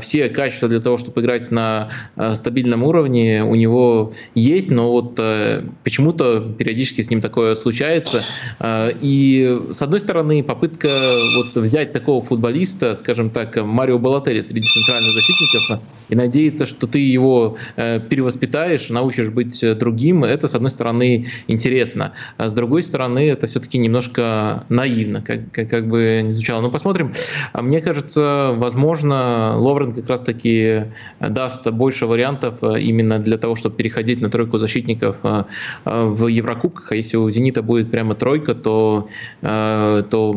[0.00, 1.90] все качества для того, чтобы играть на
[2.34, 5.20] стабильном уровне, у него есть, но вот
[5.84, 8.24] почему-то периодически с ним такое случается.
[9.00, 14.68] И с одной стороны, попытка попытка вот взять такого футболиста, скажем так, Марио Балатери среди
[14.68, 20.70] центральных защитников и надеяться, что ты его э, перевоспитаешь, научишь быть другим, это, с одной
[20.70, 22.12] стороны, интересно.
[22.36, 26.60] А с другой стороны, это все-таки немножко наивно, как, как, как бы не звучало.
[26.60, 27.14] Но посмотрим.
[27.52, 30.84] А мне кажется, возможно, Ловрен как раз-таки
[31.20, 35.44] даст больше вариантов э, именно для того, чтобы переходить на тройку защитников э,
[35.84, 36.92] в Еврокубках.
[36.92, 39.08] А если у «Зенита» будет прямо тройка, то,
[39.40, 40.34] то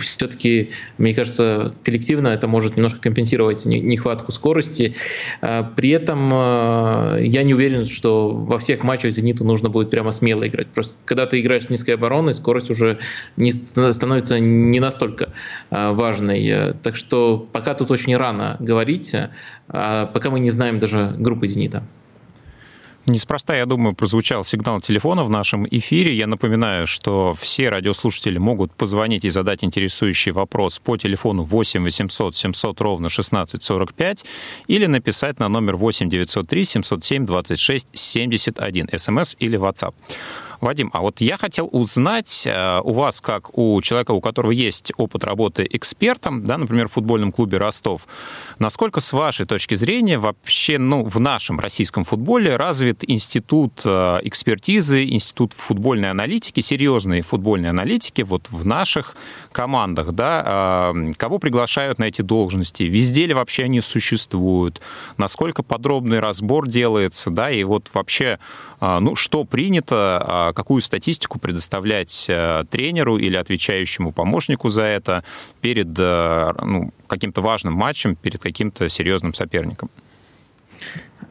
[0.00, 4.94] все-таки, мне кажется, коллективно это может немножко компенсировать нехватку скорости.
[5.40, 10.12] А, при этом а, я не уверен, что во всех матчах «Зениту» нужно будет прямо
[10.12, 10.68] смело играть.
[10.68, 12.98] Просто когда ты играешь с низкой обороной, скорость уже
[13.36, 15.32] не становится не настолько
[15.70, 16.74] а, важной.
[16.82, 19.14] Так что пока тут очень рано говорить,
[19.66, 21.84] пока мы не знаем даже группы «Зенита».
[23.10, 26.14] Неспроста, я думаю, прозвучал сигнал телефона в нашем эфире.
[26.14, 32.36] Я напоминаю, что все радиослушатели могут позвонить и задать интересующий вопрос по телефону 8 800
[32.36, 34.24] 700 ровно 1645
[34.68, 39.94] или написать на номер 8 903 707 26 71 смс или WhatsApp.
[40.60, 44.92] Вадим, а вот я хотел узнать э, у вас, как у человека, у которого есть
[44.96, 48.06] опыт работы экспертом, да, например, в футбольном клубе Ростов,
[48.58, 55.04] насколько с вашей точки зрения вообще ну, в нашем российском футболе развит институт э, экспертизы,
[55.04, 59.16] институт футбольной аналитики, серьезные футбольные аналитики вот в наших
[59.52, 64.80] командах, да, э, кого приглашают на эти должности, везде ли вообще они существуют,
[65.16, 68.38] насколько подробный разбор делается, да, и вот вообще,
[68.80, 75.22] ну, что принято, какую статистику предоставлять э, тренеру или отвечающему помощнику за это
[75.60, 79.90] перед э, ну, каким-то важным матчем, перед каким-то серьезным соперником?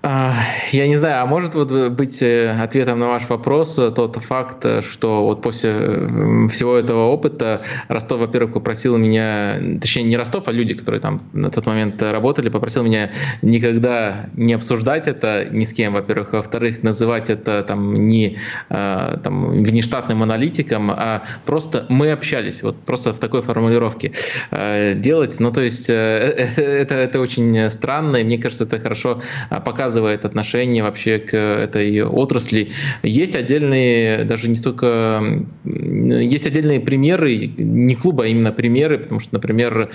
[0.01, 0.33] А,
[0.71, 4.65] я не знаю, а может вот быть э, ответом на ваш вопрос э, тот факт,
[4.65, 10.53] э, что вот после всего этого опыта Ростов, во-первых, попросил меня, точнее не Ростов, а
[10.53, 15.73] люди, которые там на тот момент работали, попросил меня никогда не обсуждать это ни с
[15.73, 22.77] кем, во-первых, во-вторых, называть это там не там, внештатным аналитиком, а просто мы общались, вот
[22.77, 24.13] просто в такой формулировке
[24.51, 30.25] делать, ну то есть это, это очень странно, и мне кажется, это хорошо показывает навязывает
[30.25, 32.71] отношение вообще к этой отрасли.
[33.03, 35.23] Есть отдельные, даже не столько,
[35.65, 39.89] есть отдельные примеры, не клуба, а именно примеры, потому что, например,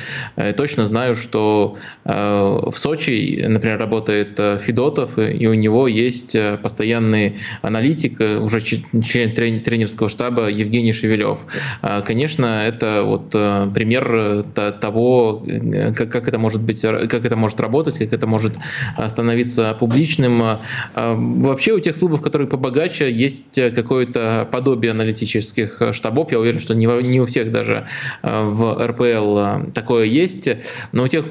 [0.57, 8.61] точно знаю, что в Сочи, например, работает Федотов, и у него есть постоянный аналитик, уже
[8.61, 11.39] член тренерского штаба Евгений Шевелев.
[12.05, 13.31] Конечно, это вот
[13.73, 15.47] пример того,
[15.97, 18.55] как это может быть, как это может работать, как это может
[19.07, 20.59] становиться публичным.
[20.95, 26.33] Вообще у тех клубов, которые побогаче, есть какое-то подобие аналитических штабов.
[26.33, 26.87] Я уверен, что не,
[27.21, 27.87] у всех даже
[28.23, 30.49] в РПЛ такое есть.
[30.93, 31.27] Но у тех,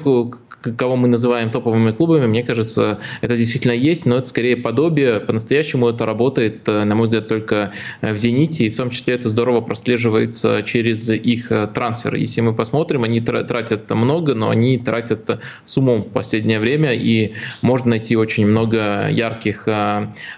[0.76, 5.20] кого мы называем топовыми клубами, мне кажется, это действительно есть, но это скорее подобие.
[5.20, 7.72] По-настоящему это работает, на мой взгляд, только
[8.02, 12.18] в «Зените», и в том числе это здорово прослеживается через их трансферы.
[12.18, 17.34] Если мы посмотрим, они тратят много, но они тратят с умом в последнее время, и
[17.62, 19.68] можно найти очень много ярких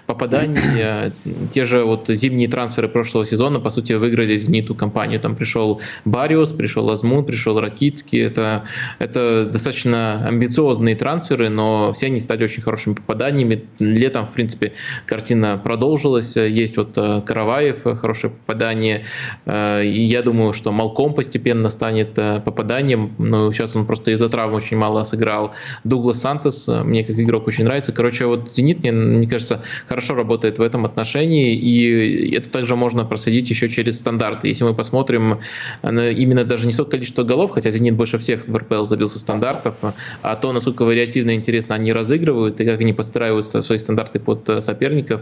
[0.05, 1.11] попаданий.
[1.53, 5.19] Те же вот зимние трансферы прошлого сезона, по сути, выиграли «Зениту» компанию.
[5.19, 8.21] Там пришел Бариус, пришел Азмун, пришел Ракицкий.
[8.21, 8.63] Это,
[8.99, 13.65] это достаточно амбициозные трансферы, но все они стали очень хорошими попаданиями.
[13.79, 14.73] Летом, в принципе,
[15.05, 16.35] картина продолжилась.
[16.35, 19.05] Есть вот э, Караваев, хорошее попадание.
[19.45, 23.13] Э, и я думаю, что Малком постепенно станет э, попаданием.
[23.17, 25.53] Но сейчас он просто из-за травмы очень мало сыграл.
[25.83, 27.91] Дуглас Сантос мне как игрок очень нравится.
[27.91, 31.55] Короче, вот «Зенит», мне, мне кажется, хорошо работает в этом отношении.
[31.55, 34.47] И это также можно проследить еще через стандарты.
[34.47, 35.39] Если мы посмотрим
[35.83, 39.75] именно даже не столько количество голов, хотя «Зенит» больше всех в РПЛ забился стандартов,
[40.21, 44.49] а то, насколько вариативно и интересно они разыгрывают и как они подстраивают свои стандарты под
[44.49, 45.21] э, соперников,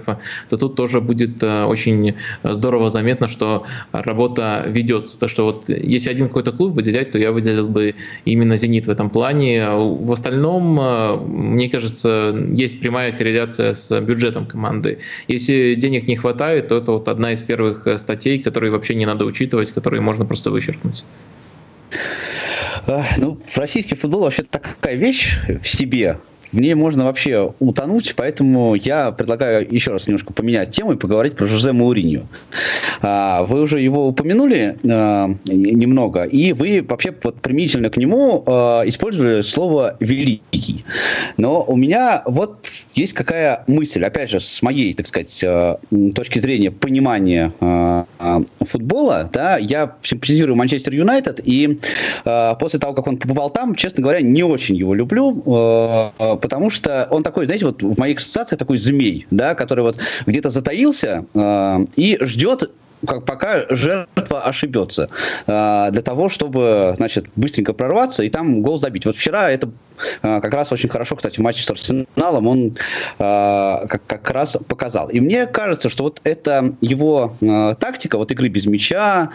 [0.50, 5.17] то тут тоже будет э, очень здорово заметно, что работа ведется.
[5.17, 7.95] То, что вот если один какой-то клуб выделять, то я выделил бы
[8.26, 9.69] именно «Зенит» в этом плане.
[9.69, 15.00] В остальном, э, мне кажется, есть прямая корреляция с бюджетом команды.
[15.28, 19.26] Если денег не хватает, то это вот одна из первых статей, которые вообще не надо
[19.26, 21.06] учитывать, которые можно просто вычеркнуть.
[23.17, 26.19] Ну, российский футбол вообще такая вещь в себе,
[26.56, 31.36] в ней можно вообще утонуть, поэтому я предлагаю еще раз немножко поменять тему и поговорить
[31.36, 32.22] про Жозе Мауриньо.
[33.02, 38.84] А, вы уже его упомянули а, немного, и вы вообще вот применительно к нему а,
[38.86, 40.86] использовали слово «великий».
[41.36, 45.44] Но у меня вот есть какая мысль, опять же, с моей, так сказать,
[46.15, 47.52] точки зрения понимания
[48.62, 51.80] футбола, да, я симпатизирую Манчестер Юнайтед, и
[52.60, 56.13] после того, как он побывал там, честно говоря, не очень его люблю,
[56.45, 60.51] потому что он такой, знаете, вот в моих ассоциациях такой змей, да, который вот где-то
[60.51, 62.69] затаился э, и ждет
[63.06, 65.10] как пока жертва ошибется,
[65.48, 69.06] э, для того, чтобы, значит, быстренько прорваться и там гол забить.
[69.06, 69.70] Вот вчера это
[70.22, 72.78] э, как раз очень хорошо, кстати, в матче с Арсеналом он э,
[73.18, 75.10] как, как раз показал.
[75.10, 77.36] И мне кажется, что вот это его
[77.80, 79.30] тактика, вот игры без мяча,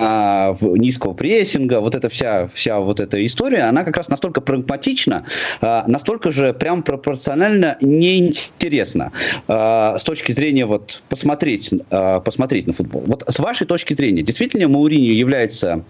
[0.00, 5.24] низкого прессинга, вот эта вся, вся вот эта история, она как раз настолько прагматична,
[5.60, 9.12] настолько же прям пропорционально неинтересна
[9.46, 13.02] с точки зрения вот посмотреть, посмотреть на футбол.
[13.06, 15.84] Вот с вашей точки зрения, действительно Мауриньо является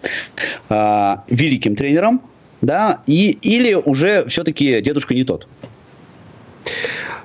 [0.68, 2.22] э, великим тренером,
[2.60, 5.48] да, и, или уже все-таки дедушка не тот?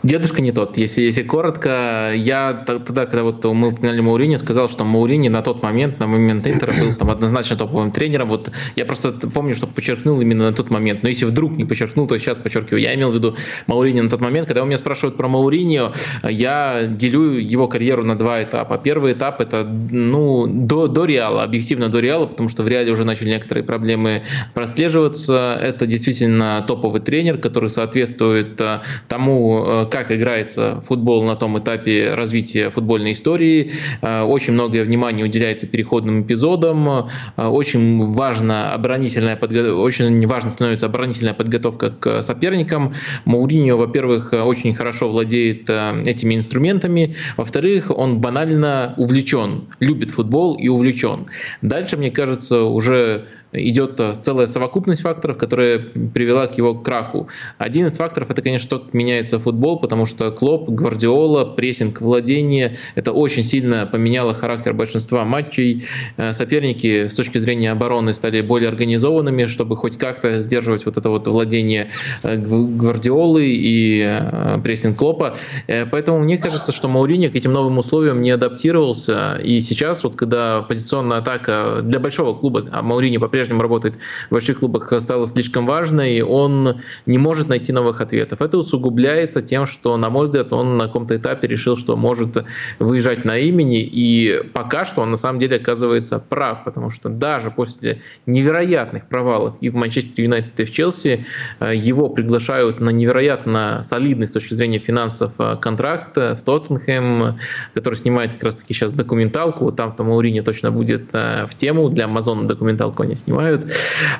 [0.05, 0.77] Дедушка не тот.
[0.77, 5.63] Если, если коротко, я тогда, когда вот мы упоминали Маурини, сказал, что Маурини на тот
[5.63, 8.29] момент, на момент Интера был там однозначно топовым тренером.
[8.29, 11.01] Вот я просто помню, что подчеркнул именно на тот момент.
[11.01, 12.83] Но если вдруг не подчеркнул, то сейчас подчеркиваю.
[12.83, 14.47] Я имел в виду Маурини на тот момент.
[14.47, 15.81] Когда у меня спрашивают про Маурини,
[16.21, 18.77] я делю его карьеру на два этапа.
[18.77, 23.05] Первый этап это ну, до, до Реала, объективно до Реала, потому что в Реале уже
[23.05, 24.21] начали некоторые проблемы
[24.53, 25.59] прослеживаться.
[25.59, 32.13] Это действительно топовый тренер, который соответствует э, тому, э, как играется футбол на том этапе
[32.15, 33.71] развития футбольной истории.
[34.01, 37.07] Э, очень многое внимание уделяется переходным эпизодам.
[37.37, 39.73] Э, очень важно оборонительная подго...
[39.73, 42.93] очень важно становится оборонительная подготовка к соперникам.
[43.23, 47.15] Мауриньо, во-первых, очень хорошо владеет э, этими инструментами.
[47.37, 51.27] Во-вторых, он банально увлечен, любит футбол и увлечен.
[51.61, 57.27] Дальше, мне кажется, уже идет э, целая совокупность факторов, которая привела к его краху.
[57.57, 62.77] Один из факторов это, конечно, то, как меняется футбол, потому что Клоп, Гвардиола, прессинг, владение,
[62.95, 65.85] это очень сильно поменяло характер большинства матчей.
[66.17, 71.09] Э, соперники с точки зрения обороны стали более организованными, чтобы хоть как-то сдерживать вот это
[71.09, 71.91] вот владение
[72.23, 74.19] э, Гвардиолы и
[74.63, 75.37] прессинг Клопа.
[75.67, 79.39] Поэтому мне кажется, что Мауриньо к этим новым условиям не адаптировался.
[79.43, 83.95] И сейчас, вот когда позиционная атака для большого клуба, а Мауриньо по-прежнему по-прежнему работает
[84.29, 88.41] в больших клубах, стала слишком важной, он не может найти новых ответов.
[88.41, 92.43] Это усугубляется тем, что, на мой взгляд, он на каком-то этапе решил, что может
[92.79, 97.51] выезжать на имени, и пока что он на самом деле оказывается прав, потому что даже
[97.51, 101.25] после невероятных провалов и в Манчестер Юнайтед, и в Челси
[101.59, 107.37] э, его приглашают на невероятно солидный с точки зрения финансов э, контракт в Тоттенхэм,
[107.73, 112.47] который снимает как раз-таки сейчас документалку, там-то Маурини точно будет э, в тему, для Амазона
[112.47, 113.65] документалку они снимают.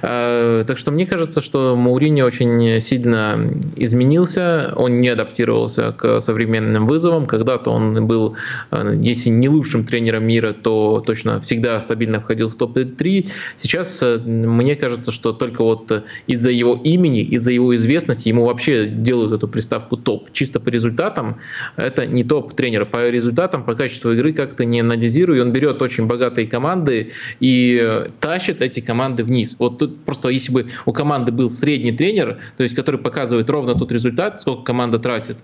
[0.02, 7.26] Так что мне кажется, что Маурини очень сильно изменился, он не адаптировался к современным вызовам,
[7.26, 8.36] когда-то он был,
[8.72, 13.30] если не лучшим тренером мира, то точно всегда стабильно входил в топ-3.
[13.56, 19.34] Сейчас мне кажется, что только вот из-за его имени, из-за его известности ему вообще делают
[19.34, 20.32] эту приставку топ.
[20.34, 21.38] Чисто по результатам
[21.76, 22.86] это не топ тренера.
[22.86, 25.41] По результатам, по качеству игры как-то не анализирую.
[25.41, 29.55] Он берет очень богатые команды и тащит эти команды вниз.
[29.60, 33.75] Вот тут просто если бы у команды был средний тренер, то есть который показывает ровно
[33.75, 35.38] тот результат, сколько команда тратит,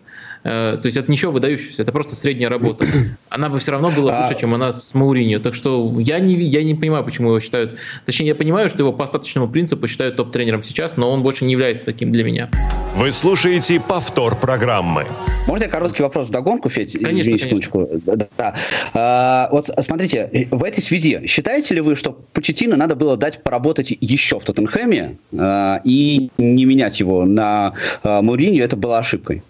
[0.43, 2.85] то есть это ничего выдающегося, это просто средняя работа.
[3.29, 5.39] Она бы все равно была лучше, чем у нас с Мауриньо.
[5.39, 7.77] Так что я не, я не понимаю, почему его считают...
[8.05, 11.51] Точнее, я понимаю, что его по остаточному принципу считают топ-тренером сейчас, но он больше не
[11.51, 12.49] является таким для меня.
[12.95, 15.07] Вы слушаете повтор программы.
[15.47, 16.93] Можно я короткий вопрос в догонку, Федь?
[16.93, 17.87] Конечно, Извините, конечно.
[18.05, 18.55] Да, да.
[18.93, 23.95] А, вот смотрите, в этой связи считаете ли вы, что Почетину надо было дать поработать
[23.99, 27.73] еще в Тоттенхэме а, и не менять его на
[28.03, 28.63] а, Мауриньо?
[28.63, 29.43] Это была ошибкой?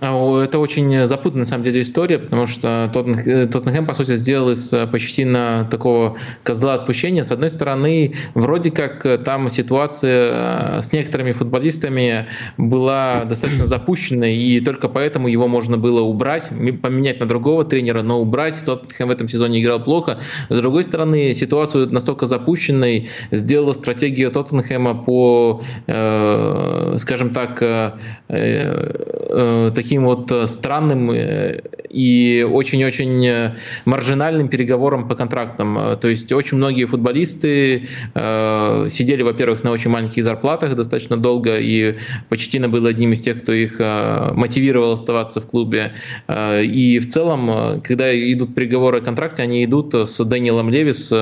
[0.00, 4.50] А, это очень запутанная, на самом деле, история, потому что э, Тоттенхэм, по сути, сделал
[4.50, 7.22] из э, почти на такого козла отпущения.
[7.22, 12.26] С одной стороны, вроде как э, там ситуация с некоторыми футболистами
[12.56, 18.20] была достаточно запущена, и только поэтому его можно было убрать, поменять на другого тренера, но
[18.20, 18.56] убрать.
[18.64, 20.18] Тоттенхэм в этом сезоне играл плохо.
[20.48, 30.32] С другой стороны, ситуацию настолько запущенной сделала стратегия Тоттенхэма по, скажем так, таким таким вот
[30.32, 35.98] э, странным э, и очень-очень э, маржинальным переговорам по контрактам.
[36.00, 41.96] То есть очень многие футболисты сидели, во-первых, на очень маленьких зарплатах достаточно долго, и
[42.28, 45.92] Почтина был одним из тех, кто их мотивировал оставаться в клубе.
[46.28, 51.12] И в целом, когда идут переговоры о контракте, они идут с Дэниелом Левис,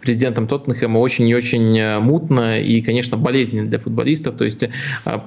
[0.00, 4.36] президентом Тоттенхэма, очень и очень мутно и, конечно, болезненно для футболистов.
[4.36, 4.64] То есть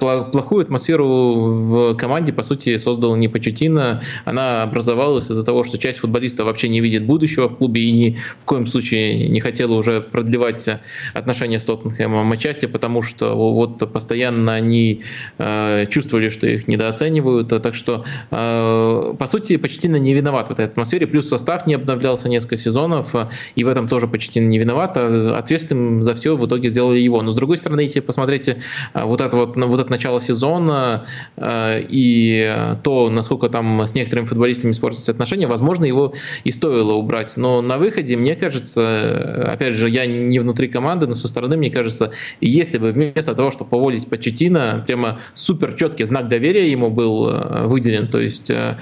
[0.00, 5.98] плохую атмосферу в команде, по сути, создала не Почетина, она образовалась из-за того, что часть
[5.98, 10.00] футболистов вообще не видит будущего в клубе и ни в коем случае не хотела уже
[10.00, 10.68] продлевать
[11.14, 15.02] отношения с Тоттенхэмом, отчасти потому, что вот постоянно они
[15.38, 20.64] э, чувствовали, что их недооценивают, так что, э, по сути, Почетина не виноват в этой
[20.64, 23.14] атмосфере, плюс состав не обновлялся несколько сезонов,
[23.54, 27.22] и в этом тоже Почетина не виноват, а ответственным за все в итоге сделали его.
[27.22, 28.62] Но, с другой стороны, если посмотрите
[28.94, 31.06] э, вот это вот, вот это начало сезона
[31.38, 37.36] и то, насколько там с некоторыми футболистами испортятся отношения, возможно, его и стоило убрать.
[37.36, 41.70] Но на выходе, мне кажется, опять же, я не внутри команды, но со стороны, мне
[41.70, 47.28] кажется, если бы вместо того, чтобы поволить Почетина, прямо супер четкий знак доверия ему был
[47.28, 48.76] э, выделен, то есть э,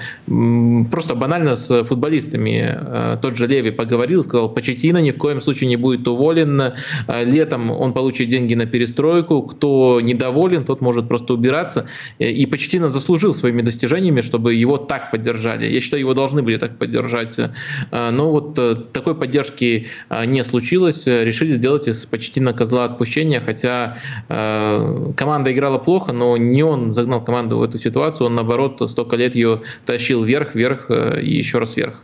[0.91, 5.69] просто банально с футболистами э, тот же Леви поговорил, сказал, Почетина ни в коем случае
[5.69, 6.73] не будет уволен,
[7.07, 11.87] летом он получит деньги на перестройку, кто недоволен, тот может просто убираться,
[12.19, 15.71] и Почетина заслужил своими достижениями достижениями, чтобы его так поддержали.
[15.71, 17.39] Я считаю, его должны были так поддержать.
[17.39, 21.07] Э, но вот э, такой поддержки э, не случилось.
[21.07, 27.23] Решили сделать из почти на козла отпущения, хотя команда играла плохо, но не он загнал
[27.23, 31.77] команду в эту ситуацию, он наоборот столько лет ее тащил вверх, вверх и еще раз
[31.77, 32.01] вверх.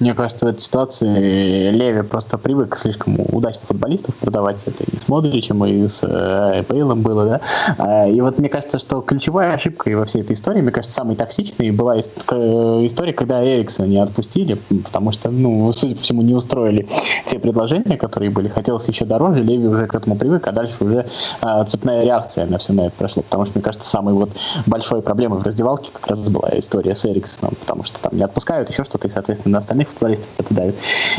[0.00, 4.62] Мне кажется, в этой ситуации Леви просто привык слишком удачно футболистов продавать.
[4.66, 7.40] Это и с Модричем, и с э, было, да.
[7.78, 11.14] А, и вот мне кажется, что ключевая ошибка во всей этой истории, мне кажется, самой
[11.14, 16.88] токсичной была история, когда Эриксона не отпустили, потому что, ну, судя по всему, не устроили
[17.26, 18.48] те предложения, которые были.
[18.48, 21.06] Хотелось еще дороже, Леви уже к этому привык, а дальше уже
[21.40, 23.22] а, цепная реакция на все на это прошло.
[23.22, 24.30] Потому что, мне кажется, самой вот
[24.66, 28.70] большой проблемой в раздевалке как раз была история с Эриксоном, потому что там не отпускают
[28.70, 30.74] еще что-то, и, соответственно, на остальных остальных футболистов это давит.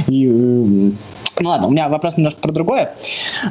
[0.07, 0.93] И
[1.41, 2.95] ну ладно, у меня вопрос немножко про другое.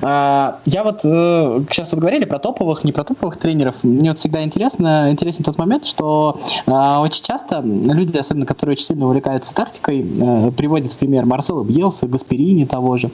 [0.01, 3.75] А, я вот э, сейчас вот говорили про топовых, не про топовых тренеров.
[3.83, 8.87] Мне вот всегда интересно, интересен тот момент, что а, очень часто люди, особенно которые очень
[8.87, 13.11] сильно увлекаются тактикой, э, приводят в пример Марсела Бьелса, Гасперини того же.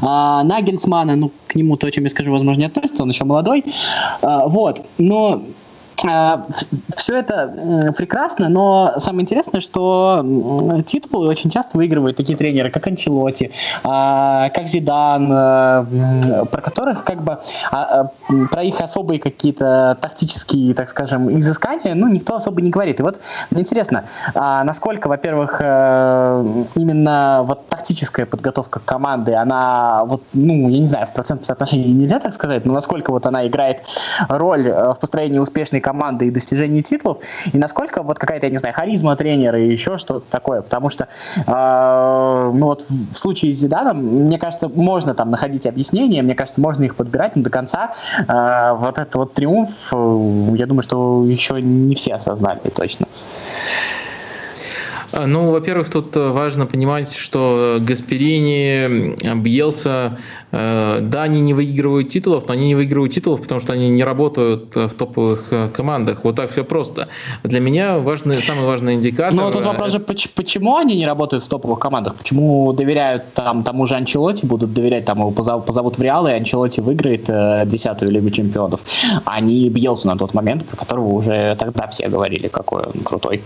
[0.00, 3.24] А, Нагельсмана, ну, к нему то, о чем я скажу, возможно, не относится, он еще
[3.24, 3.62] молодой.
[4.22, 5.63] Вот, но э,
[6.96, 10.24] все это прекрасно, но самое интересное, что
[10.86, 13.52] титулы очень часто выигрывают такие тренеры, как Анчелоти,
[13.84, 17.38] а, как Зидан, э, про которых как бы
[17.72, 23.00] а, а, про их особые какие-то тактические, так скажем, изыскания, ну, никто особо не говорит.
[23.00, 30.80] И вот интересно, насколько, во-первых, э, именно вот тактическая подготовка команды, она вот, ну, я
[30.80, 33.86] не знаю, в процентном соотношении нельзя так сказать, но насколько вот она играет
[34.28, 35.93] роль в построении успешной команды
[36.24, 37.18] и достижении титулов,
[37.52, 41.08] и насколько вот какая-то, я не знаю, харизма тренера и еще что-то такое, потому что,
[41.36, 46.60] э, ну вот в случае с Зиданом, мне кажется, можно там находить объяснения, мне кажется,
[46.60, 51.24] можно их подбирать, но до конца э, вот этот вот триумф, э, я думаю, что
[51.24, 53.06] еще не все осознали точно.
[55.14, 60.18] А, ну, во-первых, тут э, важно понимать, что Гасперини, Бьелса,
[60.50, 64.02] э, да, они не выигрывают титулов, но они не выигрывают титулов, потому что они не
[64.02, 66.24] работают э, в топовых командах.
[66.24, 67.06] Вот так все просто.
[67.44, 69.38] Для меня важный, самый важный индикатор...
[69.38, 72.16] Ну, тут вопрос же, почему они не работают в топовых командах?
[72.16, 76.80] Почему доверяют там тому же Анчелоти, будут доверять, там его позовут, в Реал, и Анчелоти
[76.80, 77.26] выиграет
[77.68, 78.80] десятую Лигу Чемпионов,
[79.40, 83.42] не Бьелсу на тот момент, про которого уже тогда все говорили, какой он крутой.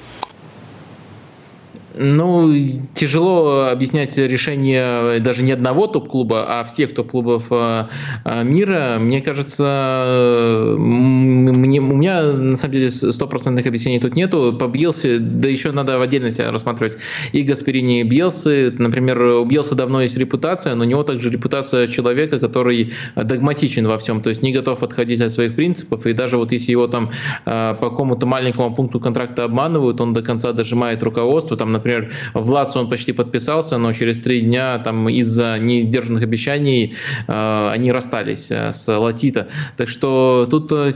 [2.00, 2.54] Ну,
[2.94, 7.86] тяжело объяснять решение даже не одного топ-клуба, а всех топ-клубов э,
[8.24, 8.98] э, мира.
[9.00, 14.56] Мне кажется, мне, у меня на самом деле стопроцентных объяснений тут нету.
[14.58, 16.98] По Бьелсе, да еще надо в отдельности рассматривать
[17.32, 18.72] и Гасперини, и Бьелсы.
[18.78, 23.98] Например, у Бьелса давно есть репутация, но у него также репутация человека, который догматичен во
[23.98, 26.06] всем, то есть не готов отходить от своих принципов.
[26.06, 27.10] И даже вот если его там
[27.44, 32.12] э, по какому-то маленькому пункту контракта обманывают, он до конца дожимает руководство, там, например, Например,
[32.34, 38.50] в он почти подписался, но через три дня там из-за неиздержанных обещаний э, они расстались
[38.50, 39.48] э, с Латита.
[39.78, 40.90] Так что тут э,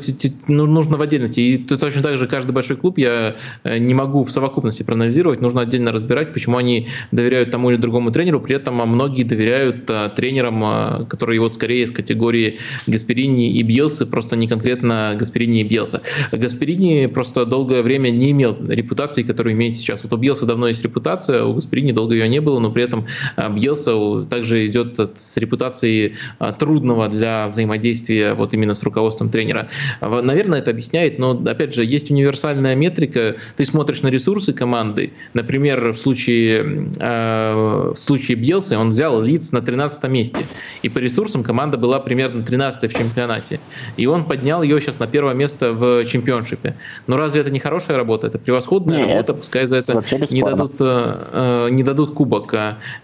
[0.48, 1.40] ну, нужно в отдельности.
[1.40, 5.40] И точно так же каждый большой клуб я э, не могу в совокупности проанализировать.
[5.40, 8.40] Нужно отдельно разбирать, почему они доверяют тому или другому тренеру.
[8.40, 14.36] При этом а, многие доверяют тренерам, которые вот скорее из категории Гасперини и Бьелсы, просто
[14.36, 16.02] не конкретно Гасперини и Бьелса.
[16.32, 20.02] Гасперини просто долгое время не имел репутации, которую имеет сейчас.
[20.02, 23.06] Вот у Бьелса давно есть репутация, у Гаспарини долго ее не было, но при этом
[23.36, 29.68] а, Бьелса также идет с репутацией а, трудного для взаимодействия вот именно с руководством тренера.
[30.00, 35.92] Наверное, это объясняет, но опять же, есть универсальная метрика, ты смотришь на ресурсы команды, например,
[35.92, 40.44] в случае, а, в случае Бьелса он взял лиц на 13 месте,
[40.82, 43.60] и по ресурсам команда была примерно 13 в чемпионате,
[43.96, 46.76] и он поднял ее сейчас на первое место в чемпионшипе.
[47.06, 48.26] Но разве это не хорошая работа?
[48.26, 52.54] Это превосходная Нет, работа, пускай за это не дадут дадут, э, не дадут кубок.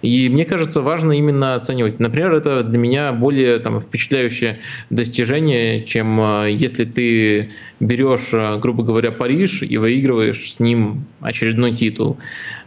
[0.03, 2.01] И мне кажется, важно именно оценивать.
[2.01, 7.51] Например, это для меня более там, впечатляющее достижение, чем э, если ты
[7.81, 12.19] берешь, э, грубо говоря, Париж и выигрываешь с ним очередной титул.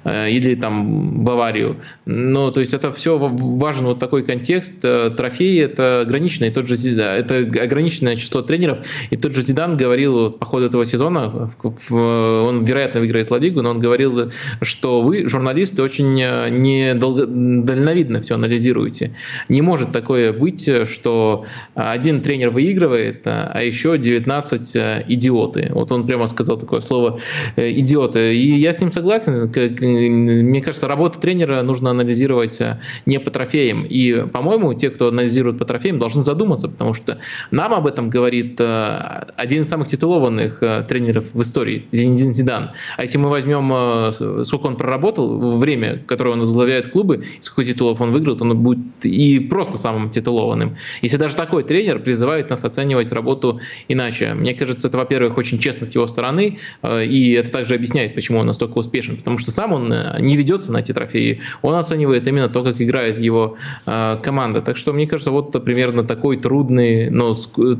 [0.03, 1.77] Э, или там Баварию.
[2.05, 4.83] Ну, то есть это все важен вот такой контекст.
[4.83, 8.79] Э, трофеи это ограниченное, тот же это ограниченное число тренеров.
[9.11, 13.71] И тот же Зидан говорил по ходу этого сезона, он, вероятно, выиграет Ла Лигу, но
[13.71, 14.31] он говорил,
[14.61, 19.15] что вы, журналисты, очень недальновидно все анализируете.
[19.49, 21.45] Не может такое быть, что
[21.75, 25.69] один тренер выигрывает, а еще 19 идиоты.
[25.73, 27.19] Вот он прямо сказал такое слово
[27.57, 28.35] идиоты.
[28.35, 29.51] И я с ним согласен
[29.91, 33.85] мне кажется, работу тренера нужно анализировать э, не по трофеям.
[33.85, 37.19] И, по-моему, те, кто анализирует по трофеям, должны задуматься, потому что
[37.51, 42.71] нам об этом говорит э, один из самых титулованных э, тренеров в истории, Зинедин Зидан.
[42.97, 48.11] А если мы возьмем, сколько он проработал, время, которое он возглавляет клубы, сколько титулов он
[48.11, 50.77] выиграл, то он будет и просто самым титулованным.
[51.01, 54.33] Если даже такой тренер призывает нас оценивать работу иначе.
[54.33, 58.47] Мне кажется, это, во-первых, очень честно с его стороны, и это также объясняет, почему он
[58.47, 62.27] настолько успешен, потому что сам он он э, не ведется на эти трофеи, он оценивает
[62.27, 64.61] именно то, как играет его э, команда.
[64.61, 67.33] Так что мне кажется, вот примерно такой трудный, но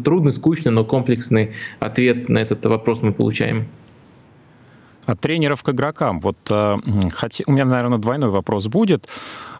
[0.04, 3.68] трудный, скучный, но комплексный ответ на этот вопрос мы получаем.
[5.06, 6.20] От тренеров к игрокам.
[6.20, 6.78] Вот э,
[7.14, 9.08] хотя, у меня, наверное, двойной вопрос будет.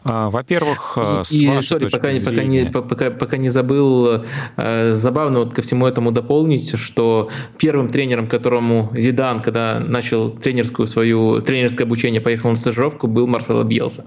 [0.04, 2.24] А, во-первых, э, с и, вашей sorry, точки пока, зрения...
[2.24, 4.24] пока, не, пока, пока не забыл,
[4.56, 10.88] э, забавно вот ко всему этому дополнить, что первым тренером, которому Зидан, когда начал тренерскую
[10.88, 14.06] свою, тренерское обучение, поехал на стажировку, был Марсело Бьелса.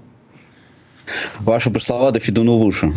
[1.40, 2.92] Ваши прословады Федуну в уши.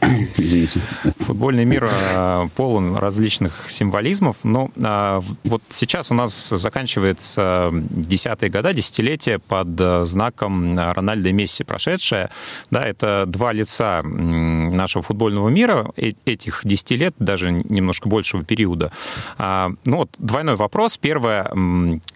[0.36, 0.80] Извините.
[1.20, 8.72] Футбольный мир э, полон различных символизмов, но э, вот сейчас у нас заканчивается десятые года,
[8.72, 12.30] десятилетие под э, знаком Рональда и Месси прошедшее.
[12.70, 18.92] Да, это два лица нашего футбольного мира этих десяти лет, даже немножко большего периода.
[19.38, 20.98] А, ну вот двойной вопрос.
[20.98, 21.50] Первое,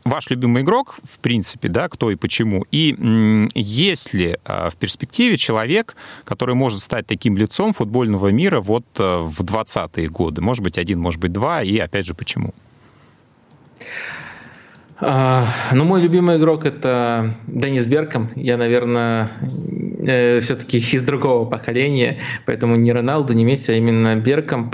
[0.05, 5.97] ваш любимый игрок, в принципе, да, кто и почему, и есть ли в перспективе человек,
[6.25, 10.43] который может стать таким лицом футбольного мира вот э, в 20-е годы?
[10.43, 12.55] Может быть, один, может быть, два, и опять же, почему?
[15.03, 18.31] А, ну, мой любимый игрок это Денис Берком.
[18.37, 19.31] Я, наверное,
[20.03, 24.73] э, все-таки из другого поколения, поэтому не Роналду, не Месси, а именно Берком.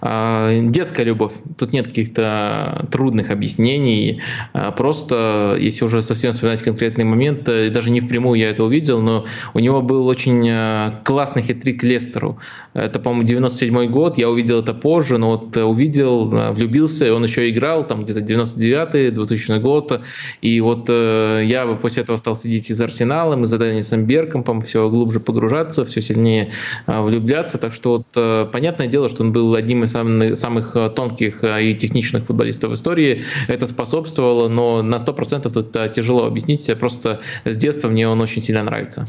[0.00, 1.34] Э, детская любовь.
[1.58, 4.20] Тут нет каких-то трудных объяснений.
[4.52, 9.00] А, просто, если уже совсем вспоминать конкретный момент, э, даже не впрямую я это увидел,
[9.00, 12.38] но у него был очень э, классный хитрик Лестеру.
[12.74, 14.18] Это, по-моему, 97 год.
[14.18, 18.04] Я увидел это позже, но вот э, увидел, э, влюбился, и он еще играл там
[18.04, 20.00] где-то 99-й, 2000 год.
[20.40, 24.06] И вот э, я после этого стал следить и за Арсеналом, и за Деннисом
[24.52, 26.52] Беркомпом, все глубже погружаться, все сильнее
[26.86, 27.58] э, влюбляться.
[27.58, 31.44] Так что вот э, понятное дело, что он был одним из самых, самых э, тонких
[31.44, 33.22] э, и техничных футболистов в истории.
[33.48, 36.70] Это способствовало, но на 100% тут тяжело объяснить.
[36.78, 39.06] Просто с детства мне он очень сильно нравится.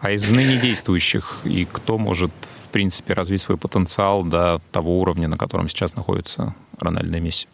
[0.00, 2.30] А из ныне действующих, и кто может,
[2.64, 7.46] в принципе, развить свой потенциал до того уровня, на котором сейчас находится Рональдо и Месси?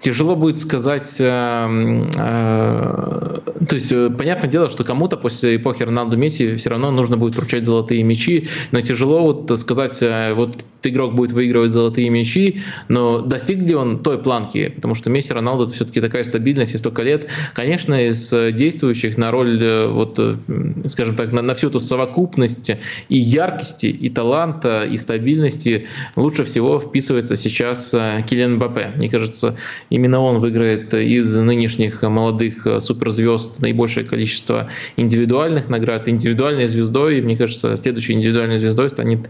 [0.00, 3.38] Тяжело будет сказать, э, э,
[3.68, 7.36] то есть э, понятное дело, что кому-то после эпохи Роналду Месси все равно нужно будет
[7.36, 10.02] вручать золотые мячи, но тяжело вот сказать,
[10.34, 15.34] вот игрок будет выигрывать золотые мячи, но достиг ли он той планки, потому что Месси,
[15.34, 17.26] Роналду это все-таки такая стабильность и столько лет.
[17.52, 20.18] Конечно, из действующих на роль, вот,
[20.86, 22.70] скажем так, на, на всю эту совокупность
[23.10, 28.92] и яркости, и таланта, и стабильности лучше всего вписывается сейчас Килиан Мбаппе.
[28.96, 29.58] Мне кажется,
[29.90, 36.08] Именно он выиграет из нынешних молодых суперзвезд наибольшее количество индивидуальных наград.
[36.08, 39.28] Индивидуальной звездой, мне кажется, следующей индивидуальной звездой станет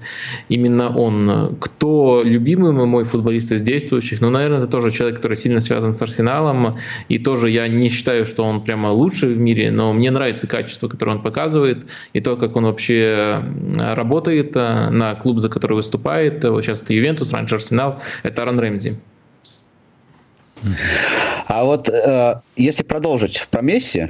[0.48, 1.56] именно он.
[1.60, 4.20] Кто любимый мой футболист из действующих?
[4.20, 6.76] Ну, наверное, это тоже человек, который сильно связан с Арсеналом.
[7.08, 10.88] И тоже я не считаю, что он прямо лучший в мире, но мне нравится качество,
[10.88, 13.42] которое он показывает, и то, как он вообще
[13.76, 16.42] работает на клуб, за который выступает.
[16.42, 18.02] Сейчас это Ювентус, раньше Арсенал.
[18.22, 18.94] Это Арон Рэмзи.
[20.62, 21.29] Mm-hmm.
[21.50, 24.06] А вот э, если продолжить про Месси,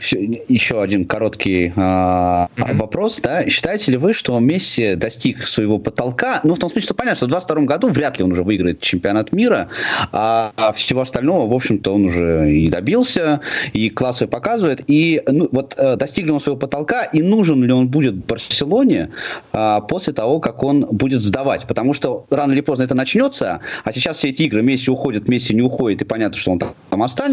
[0.48, 2.76] еще один короткий э, mm-hmm.
[2.76, 6.40] вопрос, да, считаете ли вы, что Месси достиг своего потолка?
[6.44, 8.80] Ну, в том смысле, что понятно, что в 2022 году вряд ли он уже выиграет
[8.80, 9.68] чемпионат мира,
[10.12, 13.40] а, а всего остального, в общем-то, он уже и добился,
[13.72, 14.82] и класс свой показывает.
[14.86, 19.12] И ну, вот э, достиг ли он своего потолка, и нужен ли он будет Барселоне
[19.54, 21.66] э, после того, как он будет сдавать?
[21.66, 25.54] Потому что рано или поздно это начнется, а сейчас все эти игры, Месси уходит, Месси
[25.54, 27.29] не уходит, и понятно, что он там останется.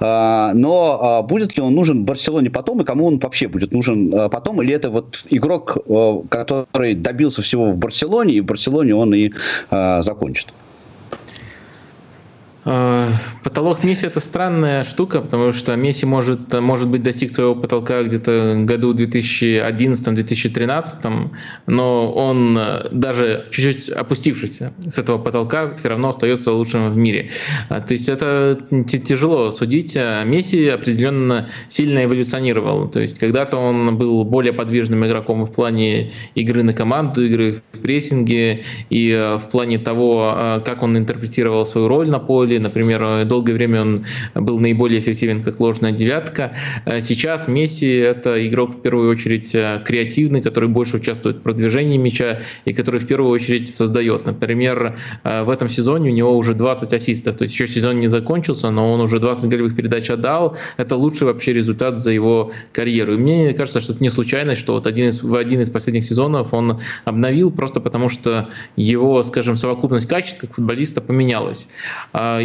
[0.00, 4.12] А, но а, будет ли он нужен Барселоне потом, и кому он вообще будет нужен
[4.14, 4.62] а, потом?
[4.62, 5.78] Или это вот игрок,
[6.28, 9.32] который добился всего в Барселоне, и в Барселоне он и
[9.70, 10.48] закончит?
[12.66, 13.08] Э,
[13.44, 18.56] потолок Месси это странная штука, потому что Месси может, может быть достиг своего потолка где-то
[18.64, 21.30] году 2011-2013,
[21.68, 27.30] но он э, даже чуть-чуть опустившись с этого потолка все равно остается лучшим в мире.
[27.70, 28.58] Э, то есть это
[28.88, 29.96] тяжело судить.
[30.24, 32.88] Месси определенно сильно эволюционировал.
[32.88, 37.62] То есть когда-то он был более подвижным игроком в плане игры на команду, игры в
[37.78, 42.58] прессинге и в плане того, как он интерпретировал свою роль на поле, роли.
[42.58, 44.04] Например, долгое время он
[44.34, 46.52] был наиболее эффективен как ложная девятка.
[46.84, 51.98] Э, сейчас Месси— это игрок в первую очередь э, креативный, который больше участвует в продвижении
[51.98, 54.26] мяча и который в первую очередь создает.
[54.26, 58.08] Например, э, в этом сезоне у него уже 20 ассистов, то есть еще сезон не
[58.08, 60.56] закончился, но он уже 20 голевых передач отдал.
[60.78, 63.14] Это лучший вообще результат за его карьеру.
[63.14, 66.04] И мне кажется, что это не случайность, что вот один из, в один из последних
[66.04, 71.68] сезонов он обновил просто потому, что его, скажем, совокупность качеств как футболиста поменялась.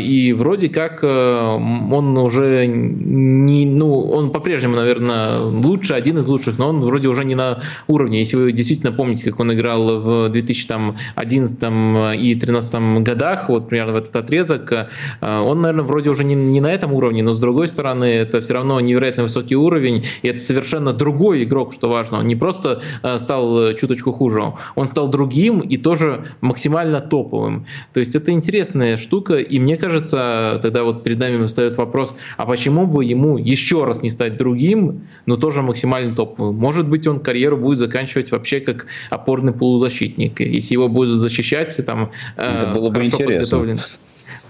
[0.02, 6.58] И вроде как э, он уже не, ну, он по-прежнему, наверное, лучше, один из лучших,
[6.58, 8.20] но он вроде уже не на уровне.
[8.20, 11.58] Если вы действительно помните, как он играл в 2011
[12.20, 14.88] и 2013 годах, вот примерно в этот отрезок, э,
[15.22, 18.54] он, наверное, вроде уже не, не на этом уровне, но с другой стороны, это все
[18.54, 22.20] равно невероятно высокий уровень, и это совершенно другой игрок, что важно.
[22.20, 27.66] Он не просто э, стал чуточку хуже, он стал другим и тоже максимально топовым.
[27.94, 32.46] То есть это интересная штука, и мне кажется, тогда вот перед нами встает вопрос, а
[32.46, 36.56] почему бы ему еще раз не стать другим, но тоже максимально топовым?
[36.56, 40.40] Может быть, он карьеру будет заканчивать вообще как опорный полузащитник.
[40.40, 43.78] Если его будут защищать, там, Это было бы интересно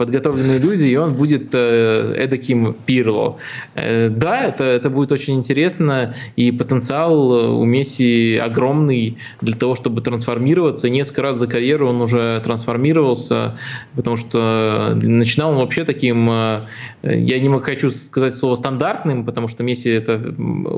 [0.01, 3.37] подготовленные люди, и он будет э, эдаким Пирло.
[3.75, 10.01] Э, да, это, это будет очень интересно, и потенциал у Месси огромный для того, чтобы
[10.01, 10.89] трансформироваться.
[10.89, 13.59] Несколько раз за карьеру он уже трансформировался,
[13.95, 16.65] потому что начинал он вообще таким, э,
[17.03, 20.33] я не хочу сказать слово стандартным, потому что Месси это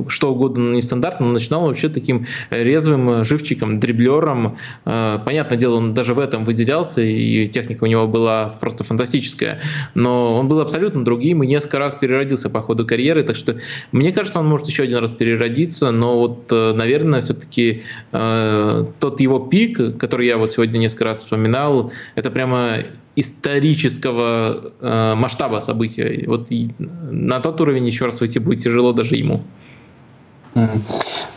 [0.10, 4.58] что угодно, но не стандартным, но начинал вообще таким резвым живчиком, дриблером.
[4.84, 9.13] Э, понятное дело, он даже в этом выделялся, и техника у него была просто фантастическая
[9.14, 9.62] фантастическое,
[9.94, 13.58] но он был абсолютно другим и несколько раз переродился по ходу карьеры, так что
[13.92, 19.22] мне кажется, он может еще один раз переродиться, но вот, э, наверное, все-таки э, тот
[19.22, 22.78] его пик, который я вот сегодня несколько раз вспоминал, это прямо
[23.16, 26.24] исторического э, масштаба события.
[26.28, 26.48] Вот
[26.80, 29.44] на тот уровень еще раз выйти будет тяжело даже ему.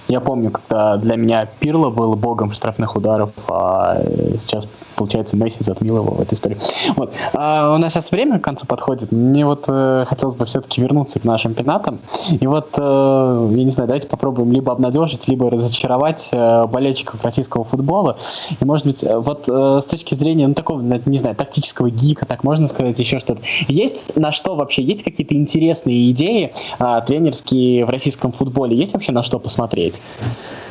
[0.08, 4.00] Я помню, когда для меня Пирло был богом штрафных ударов, а
[4.38, 6.56] сейчас, получается, Месси затмил его в этой истории.
[6.96, 7.14] Вот.
[7.34, 9.10] А у нас сейчас время к концу подходит.
[9.10, 11.98] Мне вот э, хотелось бы все-таки вернуться к нашим пенатам.
[12.30, 17.64] И вот, э, я не знаю, давайте попробуем либо обнадежить, либо разочаровать э, болельщиков российского
[17.64, 18.16] футбола.
[18.60, 22.26] И, может быть, э, вот э, с точки зрения, ну, такого, не знаю, тактического гика,
[22.26, 23.42] так можно сказать, еще что-то.
[23.66, 24.82] Есть на что вообще?
[24.82, 28.76] Есть какие-то интересные идеи э, тренерские в российском футболе?
[28.76, 29.95] Есть вообще на что посмотреть?
[30.00, 30.66] Быть.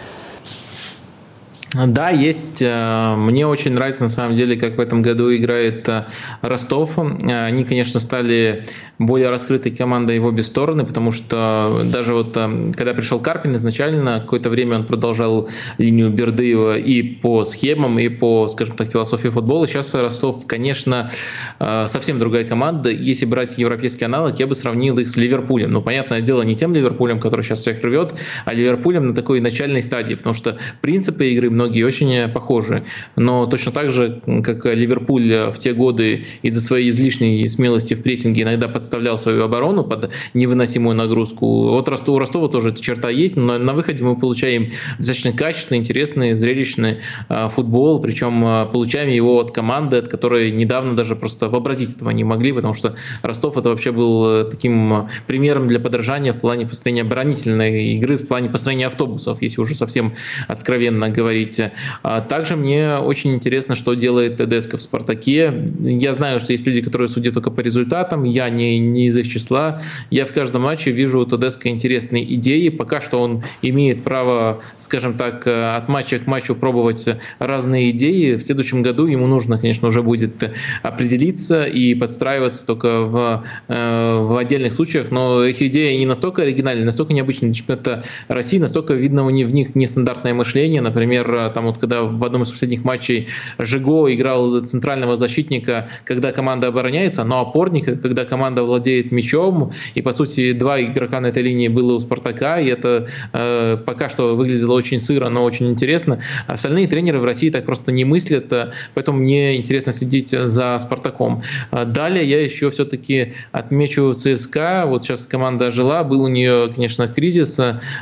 [1.76, 2.62] Да, есть.
[2.62, 6.06] Э, мне очень нравится на самом деле, как в этом году играет э,
[6.42, 6.98] Ростов.
[6.98, 8.68] Э, они, конечно, стали
[9.00, 14.50] более раскрытой командой в обе стороны, потому что даже вот когда пришел Карпин изначально, какое-то
[14.50, 19.68] время он продолжал линию Бердыева и по схемам, и по, скажем так, философии футбола.
[19.68, 21.12] Сейчас Ростов, конечно,
[21.60, 22.90] совсем другая команда.
[22.90, 25.72] Если брать европейский аналог, я бы сравнил их с Ливерпулем.
[25.72, 28.14] Но, понятное дело, не тем Ливерпулем, который сейчас всех рвет,
[28.46, 32.84] а Ливерпулем на такой начальной стадии, потому что принципы игры многие очень похожи.
[33.16, 38.44] Но точно так же, как Ливерпуль в те годы из-за своей излишней смелости в прессинге
[38.44, 41.70] иногда подставлял свою оборону под невыносимую нагрузку.
[41.70, 46.36] Вот у Ростова тоже эта черта есть, но на выходе мы получаем достаточно качественный, интересный,
[46.36, 51.96] зрелищный а, футбол, причем а, получаем его от команды, от которой недавно даже просто вообразить
[51.96, 56.40] этого не могли, потому что Ростов это вообще был э, таким примером для подражания в
[56.40, 60.14] плане построения оборонительной игры, в плане построения автобусов, если уже совсем
[60.48, 61.60] откровенно говорить.
[62.04, 65.72] А также мне очень интересно, что делает Тедеско в «Спартаке».
[65.80, 69.28] Я знаю, что есть люди, которые судят только по результатам, я не, не из их
[69.28, 69.82] числа.
[70.10, 72.70] Я в каждом матче вижу у Тедеско интересные идеи.
[72.70, 77.08] Пока что он имеет право, скажем так, от матча к матчу пробовать
[77.40, 78.36] разные идеи.
[78.36, 80.52] В следующем году ему нужно, конечно, уже будет
[80.84, 85.12] определиться и подстраиваться только в, э, в отдельных случаях.
[85.12, 89.76] Но эти идеи не настолько оригинальные, настолько необычные для чемпионата России, настолько видно в них
[89.76, 90.82] нестандартное мышление.
[90.82, 96.68] Например, там вот когда в одном из последних матчей Жиго играл центрального защитника, когда команда
[96.68, 101.68] обороняется, но опорника, когда команда владеет мячом, и по сути два игрока на этой линии
[101.68, 106.20] было у Спартака, и это э, пока что выглядело очень сыро, но очень интересно.
[106.48, 111.44] Остальные тренеры в России так просто не мыслят, э, поэтому мне интересно следить за Спартаком.
[111.72, 117.08] Э, далее я еще все-таки отмечу ЦСКА, вот сейчас команда жила, был у нее, конечно,
[117.08, 117.60] кризис,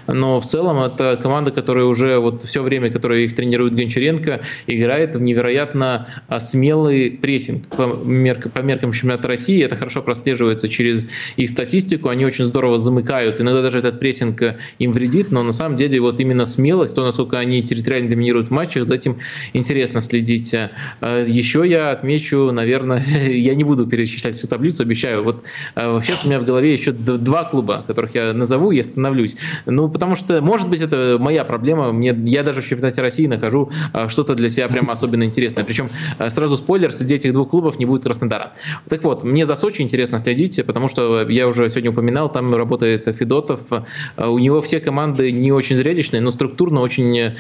[0.07, 5.15] но в целом это команда, которая уже вот все время, которое их тренирует Гончаренко, играет
[5.15, 6.07] в невероятно
[6.39, 9.63] смелый прессинг по, меркам, по меркам чемпионата России.
[9.63, 10.01] Это хорошо
[10.53, 11.05] прослеживается через
[11.37, 12.09] их статистику.
[12.09, 13.41] Они очень здорово замыкают.
[13.41, 17.03] Иногда даже этот прессинг э, им вредит, но на самом деле вот именно смелость, то,
[17.03, 19.17] насколько они территориально доминируют в матчах, за этим
[19.53, 20.53] интересно следить.
[20.53, 20.69] Э,
[21.27, 25.23] еще я отмечу, наверное, я не буду перечислять всю таблицу, обещаю.
[25.23, 25.45] Вот
[25.75, 29.35] сейчас э, у меня в голове еще два клуба, которых я назову и остановлюсь.
[29.65, 31.91] Ну, потому что, может быть, это моя проблема.
[31.91, 33.71] Мне, я даже в чемпионате России нахожу
[34.07, 35.63] что-то для себя прямо особенно интересное.
[35.63, 35.89] Причем
[36.29, 38.53] сразу спойлер, среди этих двух клубов не будет Краснодара.
[38.89, 43.07] Так вот, мне за Сочи интересно следить, потому что я уже сегодня упоминал, там работает
[43.17, 43.61] Федотов.
[44.15, 47.33] А, у него все команды не очень зрелищные, но структурно очень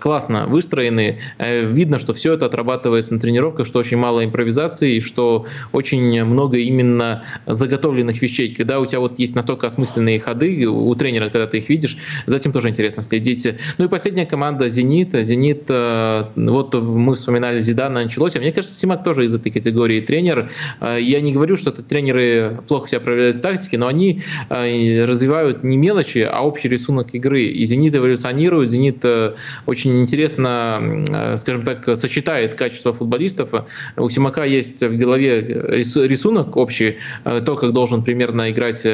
[0.00, 1.18] классно выстроены.
[1.38, 6.58] Э, видно, что все это отрабатывается на тренировках, что очень мало импровизации, что очень много
[6.58, 8.54] именно заготовленных вещей.
[8.54, 12.36] Когда у тебя вот есть настолько осмысленные ходы у тренера, когда ты их видишь, за
[12.36, 13.46] этим тоже интересно следить.
[13.78, 19.04] Ну и последняя команда «Зенит», Зенит, э, вот мы вспоминали Зидана, Анчелоти, мне кажется, Симак
[19.04, 20.50] тоже из этой категории тренер.
[20.80, 22.31] Э, я не говорю, что это тренеры
[22.68, 27.44] плохо себя проявляют в тактике, но они э, развивают не мелочи, а общий рисунок игры.
[27.44, 29.34] И «Зенит» эволюционирует, «Зенит» э,
[29.66, 31.04] очень интересно,
[31.36, 33.50] скажем так, сочетает качество футболистов.
[33.96, 38.86] У Симака есть в голове рисунок общий, то, как должен примерно играть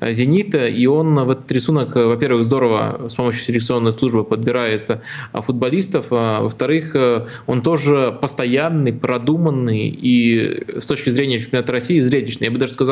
[0.00, 5.00] «Зенит», и он в этот рисунок, во-первых, здорово с помощью селекционной службы подбирает
[5.32, 6.96] футболистов, а во-вторых,
[7.46, 12.46] он тоже постоянный, продуманный и с точки зрения чемпионата России зрелищный.
[12.46, 12.85] Я бы даже сказал,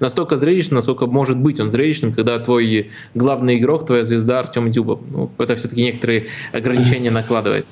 [0.00, 4.98] настолько зрелищный, насколько может быть он зрелищным, когда твой главный игрок, твоя звезда Артем Дюба.
[5.10, 7.66] Ну, это все-таки некоторые ограничения накладывает.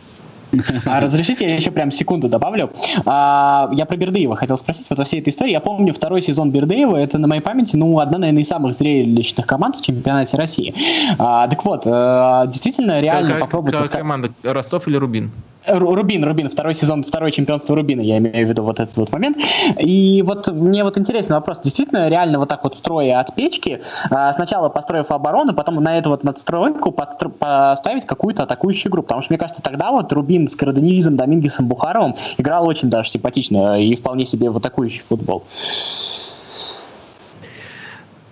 [0.85, 2.71] А разрешите, я еще прям секунду добавлю.
[3.05, 4.87] А, я про Бердыева хотел спросить.
[4.89, 6.97] Вот во всей этой истории я помню второй сезон Бердыева.
[6.97, 10.75] Это на моей памяти, ну, одна, наверное, из самых зрелищных команд в чемпионате России.
[11.19, 13.77] А, так вот, а, действительно, реально как, попробовать...
[13.77, 14.33] Какая команда?
[14.43, 15.33] Ростов или Рубин?
[15.67, 19.39] Рубин, Рубин, второй сезон, второе чемпионство Рубина, я имею в виду вот этот вот момент.
[19.79, 24.33] И вот мне вот интересный вопрос, действительно, реально вот так вот строя от печки, а,
[24.33, 29.39] сначала построив оборону, потом на эту вот надстройку поставить какую-то атакующую игру, потому что мне
[29.39, 34.51] кажется, тогда вот Рубин с Караденизом, Домингесом, Бухаровым играл очень даже симпатично и вполне себе
[34.51, 35.45] в атакующий футбол.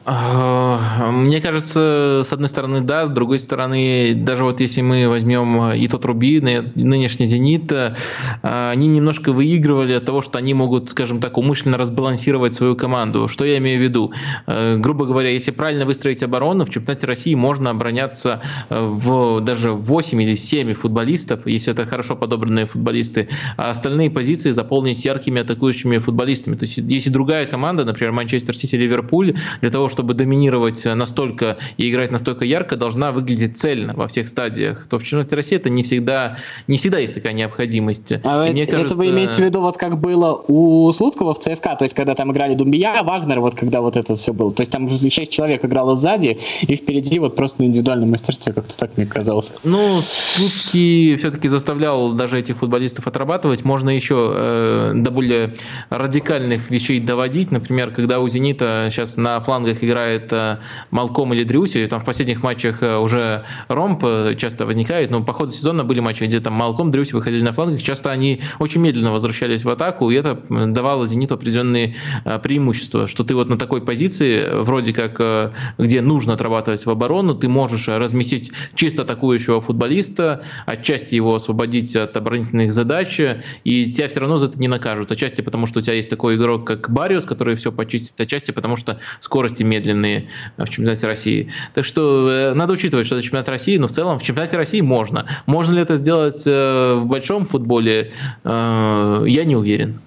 [0.06, 5.88] Мне кажется, с одной стороны, да, с другой стороны, даже вот если мы возьмем и
[5.88, 11.38] тот и нынешний Зенит, а, они немножко выигрывали от того, что они могут, скажем так,
[11.38, 13.28] умышленно разбалансировать свою команду.
[13.28, 14.12] Что я имею в виду?
[14.46, 20.22] А, грубо говоря, если правильно выстроить оборону, в чемпионате России можно обороняться в даже 8
[20.22, 26.56] или 7 футболистов, если это хорошо подобранные футболисты, а остальные позиции заполнить яркими атакующими футболистами.
[26.56, 31.88] То есть, если другая команда, например, Манчестер Сити, Ливерпуль, для того, чтобы доминировать настолько и
[31.88, 35.84] играть настолько ярко, должна выглядеть цельно во всех стадиях, то в чемпионате России это не
[35.84, 38.12] всегда, не всегда есть такая необходимость.
[38.24, 38.96] А мне это кажется...
[38.96, 42.32] вы имеете в виду, вот как было у Слуцкого в ЦСКА, то есть когда там
[42.32, 45.94] играли Думбия, Вагнер, вот когда вот это все было, то есть там 6 человек играло
[45.94, 49.52] сзади, и впереди вот просто на индивидуальном мастерстве, как-то так мне казалось.
[49.62, 55.54] Ну, Слуцкий все-таки заставлял даже этих футболистов отрабатывать, можно еще э, до более
[55.90, 60.58] радикальных вещей доводить, например, когда у «Зенита» сейчас на флангах играет э,
[60.90, 65.32] Малком или Дрюси, там в последних матчах э, уже ромб э, часто возникает, но по
[65.32, 69.12] ходу сезона были матчи, где там Малком, Дрюси выходили на флангах, часто они очень медленно
[69.12, 71.96] возвращались в атаку, и это давало Зениту определенные
[72.42, 77.48] преимущества, что ты вот на такой позиции, вроде как, где нужно отрабатывать в оборону, ты
[77.48, 83.20] можешь разместить чисто атакующего футболиста, отчасти его освободить от оборонительных задач,
[83.64, 86.36] и тебя все равно за это не накажут, отчасти потому, что у тебя есть такой
[86.36, 91.48] игрок, как Бариус, который все почистит, отчасти потому, что скорости медленные в чемпионате России.
[91.74, 94.80] Так что э, надо учитывать, что это чемпионат России, но в целом в чемпионате России
[94.80, 95.26] можно.
[95.46, 98.12] Можно ли это сделать э, в большом футболе,
[98.44, 100.00] э, я не уверен.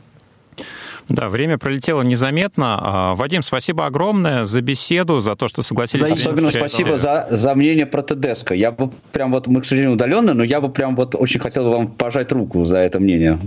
[1.09, 2.79] Да, время пролетело незаметно.
[2.81, 6.09] А, Вадим, спасибо огромное за беседу, за то, что согласились.
[6.09, 8.51] Особенно спасибо за, за мнение про ТДСК.
[8.51, 11.71] Я бы прям вот, мы, к сожалению, удаленно, но я бы прям вот очень хотел
[11.71, 13.39] вам пожать руку за это мнение.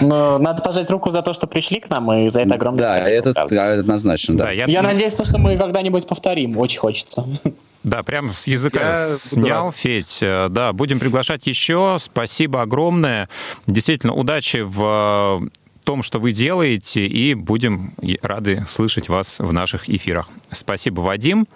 [0.00, 2.96] Ну, надо пожать руку за то, что пришли к нам, и за это огромное да,
[3.00, 3.30] спасибо.
[3.30, 4.44] Это, да, однозначно, да.
[4.44, 4.66] да я...
[4.66, 6.58] я надеюсь, то, что мы когда-нибудь повторим.
[6.58, 7.24] Очень хочется.
[7.82, 9.76] Да, прям с языка Я снял, буду...
[9.78, 10.18] Федь.
[10.20, 11.96] Э, да, будем приглашать еще.
[11.98, 13.30] Спасибо огромное.
[13.66, 15.48] Действительно, удачи в
[15.90, 20.28] том, что вы делаете, и будем рады слышать вас в наших эфирах.
[20.52, 21.48] Спасибо, Вадим.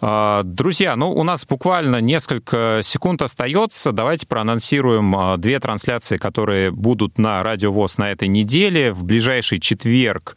[0.00, 3.92] А, друзья, ну у нас буквально несколько секунд остается.
[3.92, 8.92] Давайте проанонсируем а, две трансляции, которые будут на Радио ВОЗ на этой неделе.
[8.92, 10.34] В ближайший четверг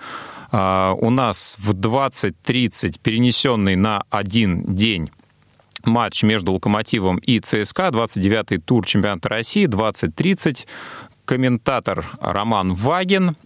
[0.52, 5.10] а, у нас в 20.30 перенесенный на один день
[5.86, 10.66] матч между «Локомотивом» и ЦСКА, 29-й тур чемпионата России, 20.30
[11.32, 13.38] комментатор Роман Вагин.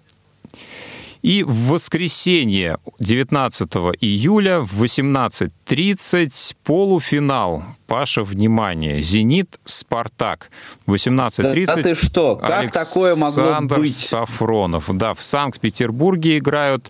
[1.22, 3.68] И в воскресенье 19
[4.02, 7.64] июля в 18.30 полуфинал.
[7.86, 9.02] Паша, внимание.
[9.02, 10.50] «Зенит», «Спартак».
[10.88, 11.66] 18.30.
[11.66, 12.36] Да, а ты что?
[12.38, 13.96] Как Александр такое могло быть?
[13.96, 14.86] Сафронов.
[14.88, 16.90] Да, в Санкт-Петербурге играют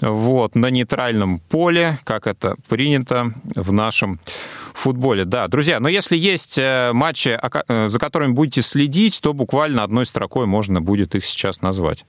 [0.00, 4.18] вот, на нейтральном поле, как это принято в нашем
[4.78, 5.24] футболе.
[5.24, 10.06] Да, друзья, но если есть э, матчи, э, за которыми будете следить, то буквально одной
[10.06, 12.04] строкой можно будет их сейчас назвать.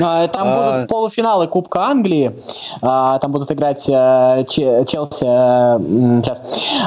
[0.00, 0.72] А, там а...
[0.72, 2.32] будут полуфиналы Кубка Англии.
[2.82, 5.18] А, там будут играть э, Челси,
[6.22, 6.42] сейчас,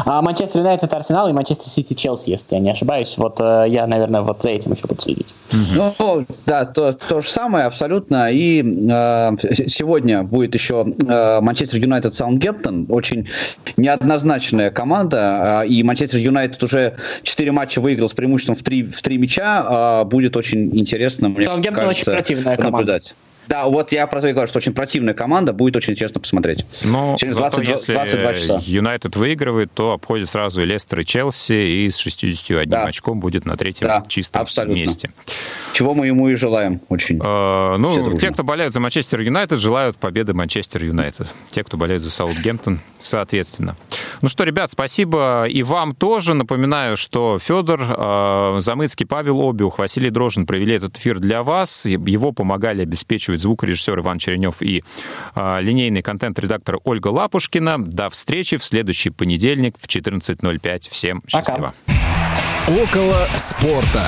[0.06, 3.14] Манчестер Юнайтед, Арсенал и Манчестер Сити, Челси, если я не ошибаюсь.
[3.18, 5.28] Вот я, наверное, вот за этим еще буду следить.
[5.76, 8.32] Ну, да, то, то же самое абсолютно.
[8.32, 9.32] И э,
[9.68, 12.88] сегодня будет еще э, Манчестер Юнайтед Саундгемптон.
[12.90, 13.28] Очень
[13.78, 15.64] неоднозначная команда.
[15.64, 20.02] Э, и Манчестер Юнайтед уже 4 матча выиграл с преимуществом в 3, в 3 мяча.
[20.02, 23.01] Э, будет очень интересно, мне Саундгемптон очень противная команда.
[23.02, 23.31] Наблюдать.
[23.52, 26.66] Да, вот я про то и говорю, что очень противная команда, будет очень интересно посмотреть.
[26.86, 28.60] Но Через 20, если 22 часа.
[28.62, 32.86] Юнайтед выигрывает, то обходит сразу и Лестер, и Челси, и с 61 да.
[32.86, 34.80] очком будет на третьем да, чистом абсолютно.
[34.80, 35.12] месте.
[35.74, 37.20] Чего мы ему и желаем очень.
[37.22, 41.28] А, ну, те, кто болеют за Манчестер Юнайтед, желают победы Манчестер Юнайтед.
[41.50, 43.76] Те, кто болеют за Саутгемптон, соответственно.
[44.22, 46.36] Ну что, ребят, спасибо и вам тоже.
[46.36, 51.86] Напоминаю, что Федор э, Замыцкий, Павел Обиух, Василий Дрожин провели этот эфир для вас.
[51.86, 54.84] Его помогали обеспечивать звукорежиссер Иван Черенев и
[55.36, 57.84] э, линейный контент-редактор Ольга Лапушкина.
[57.84, 60.90] До встречи в следующий понедельник в 14.05.
[60.90, 61.74] Всем счастливо.
[61.86, 62.84] Пока.
[62.84, 64.06] Около спорта.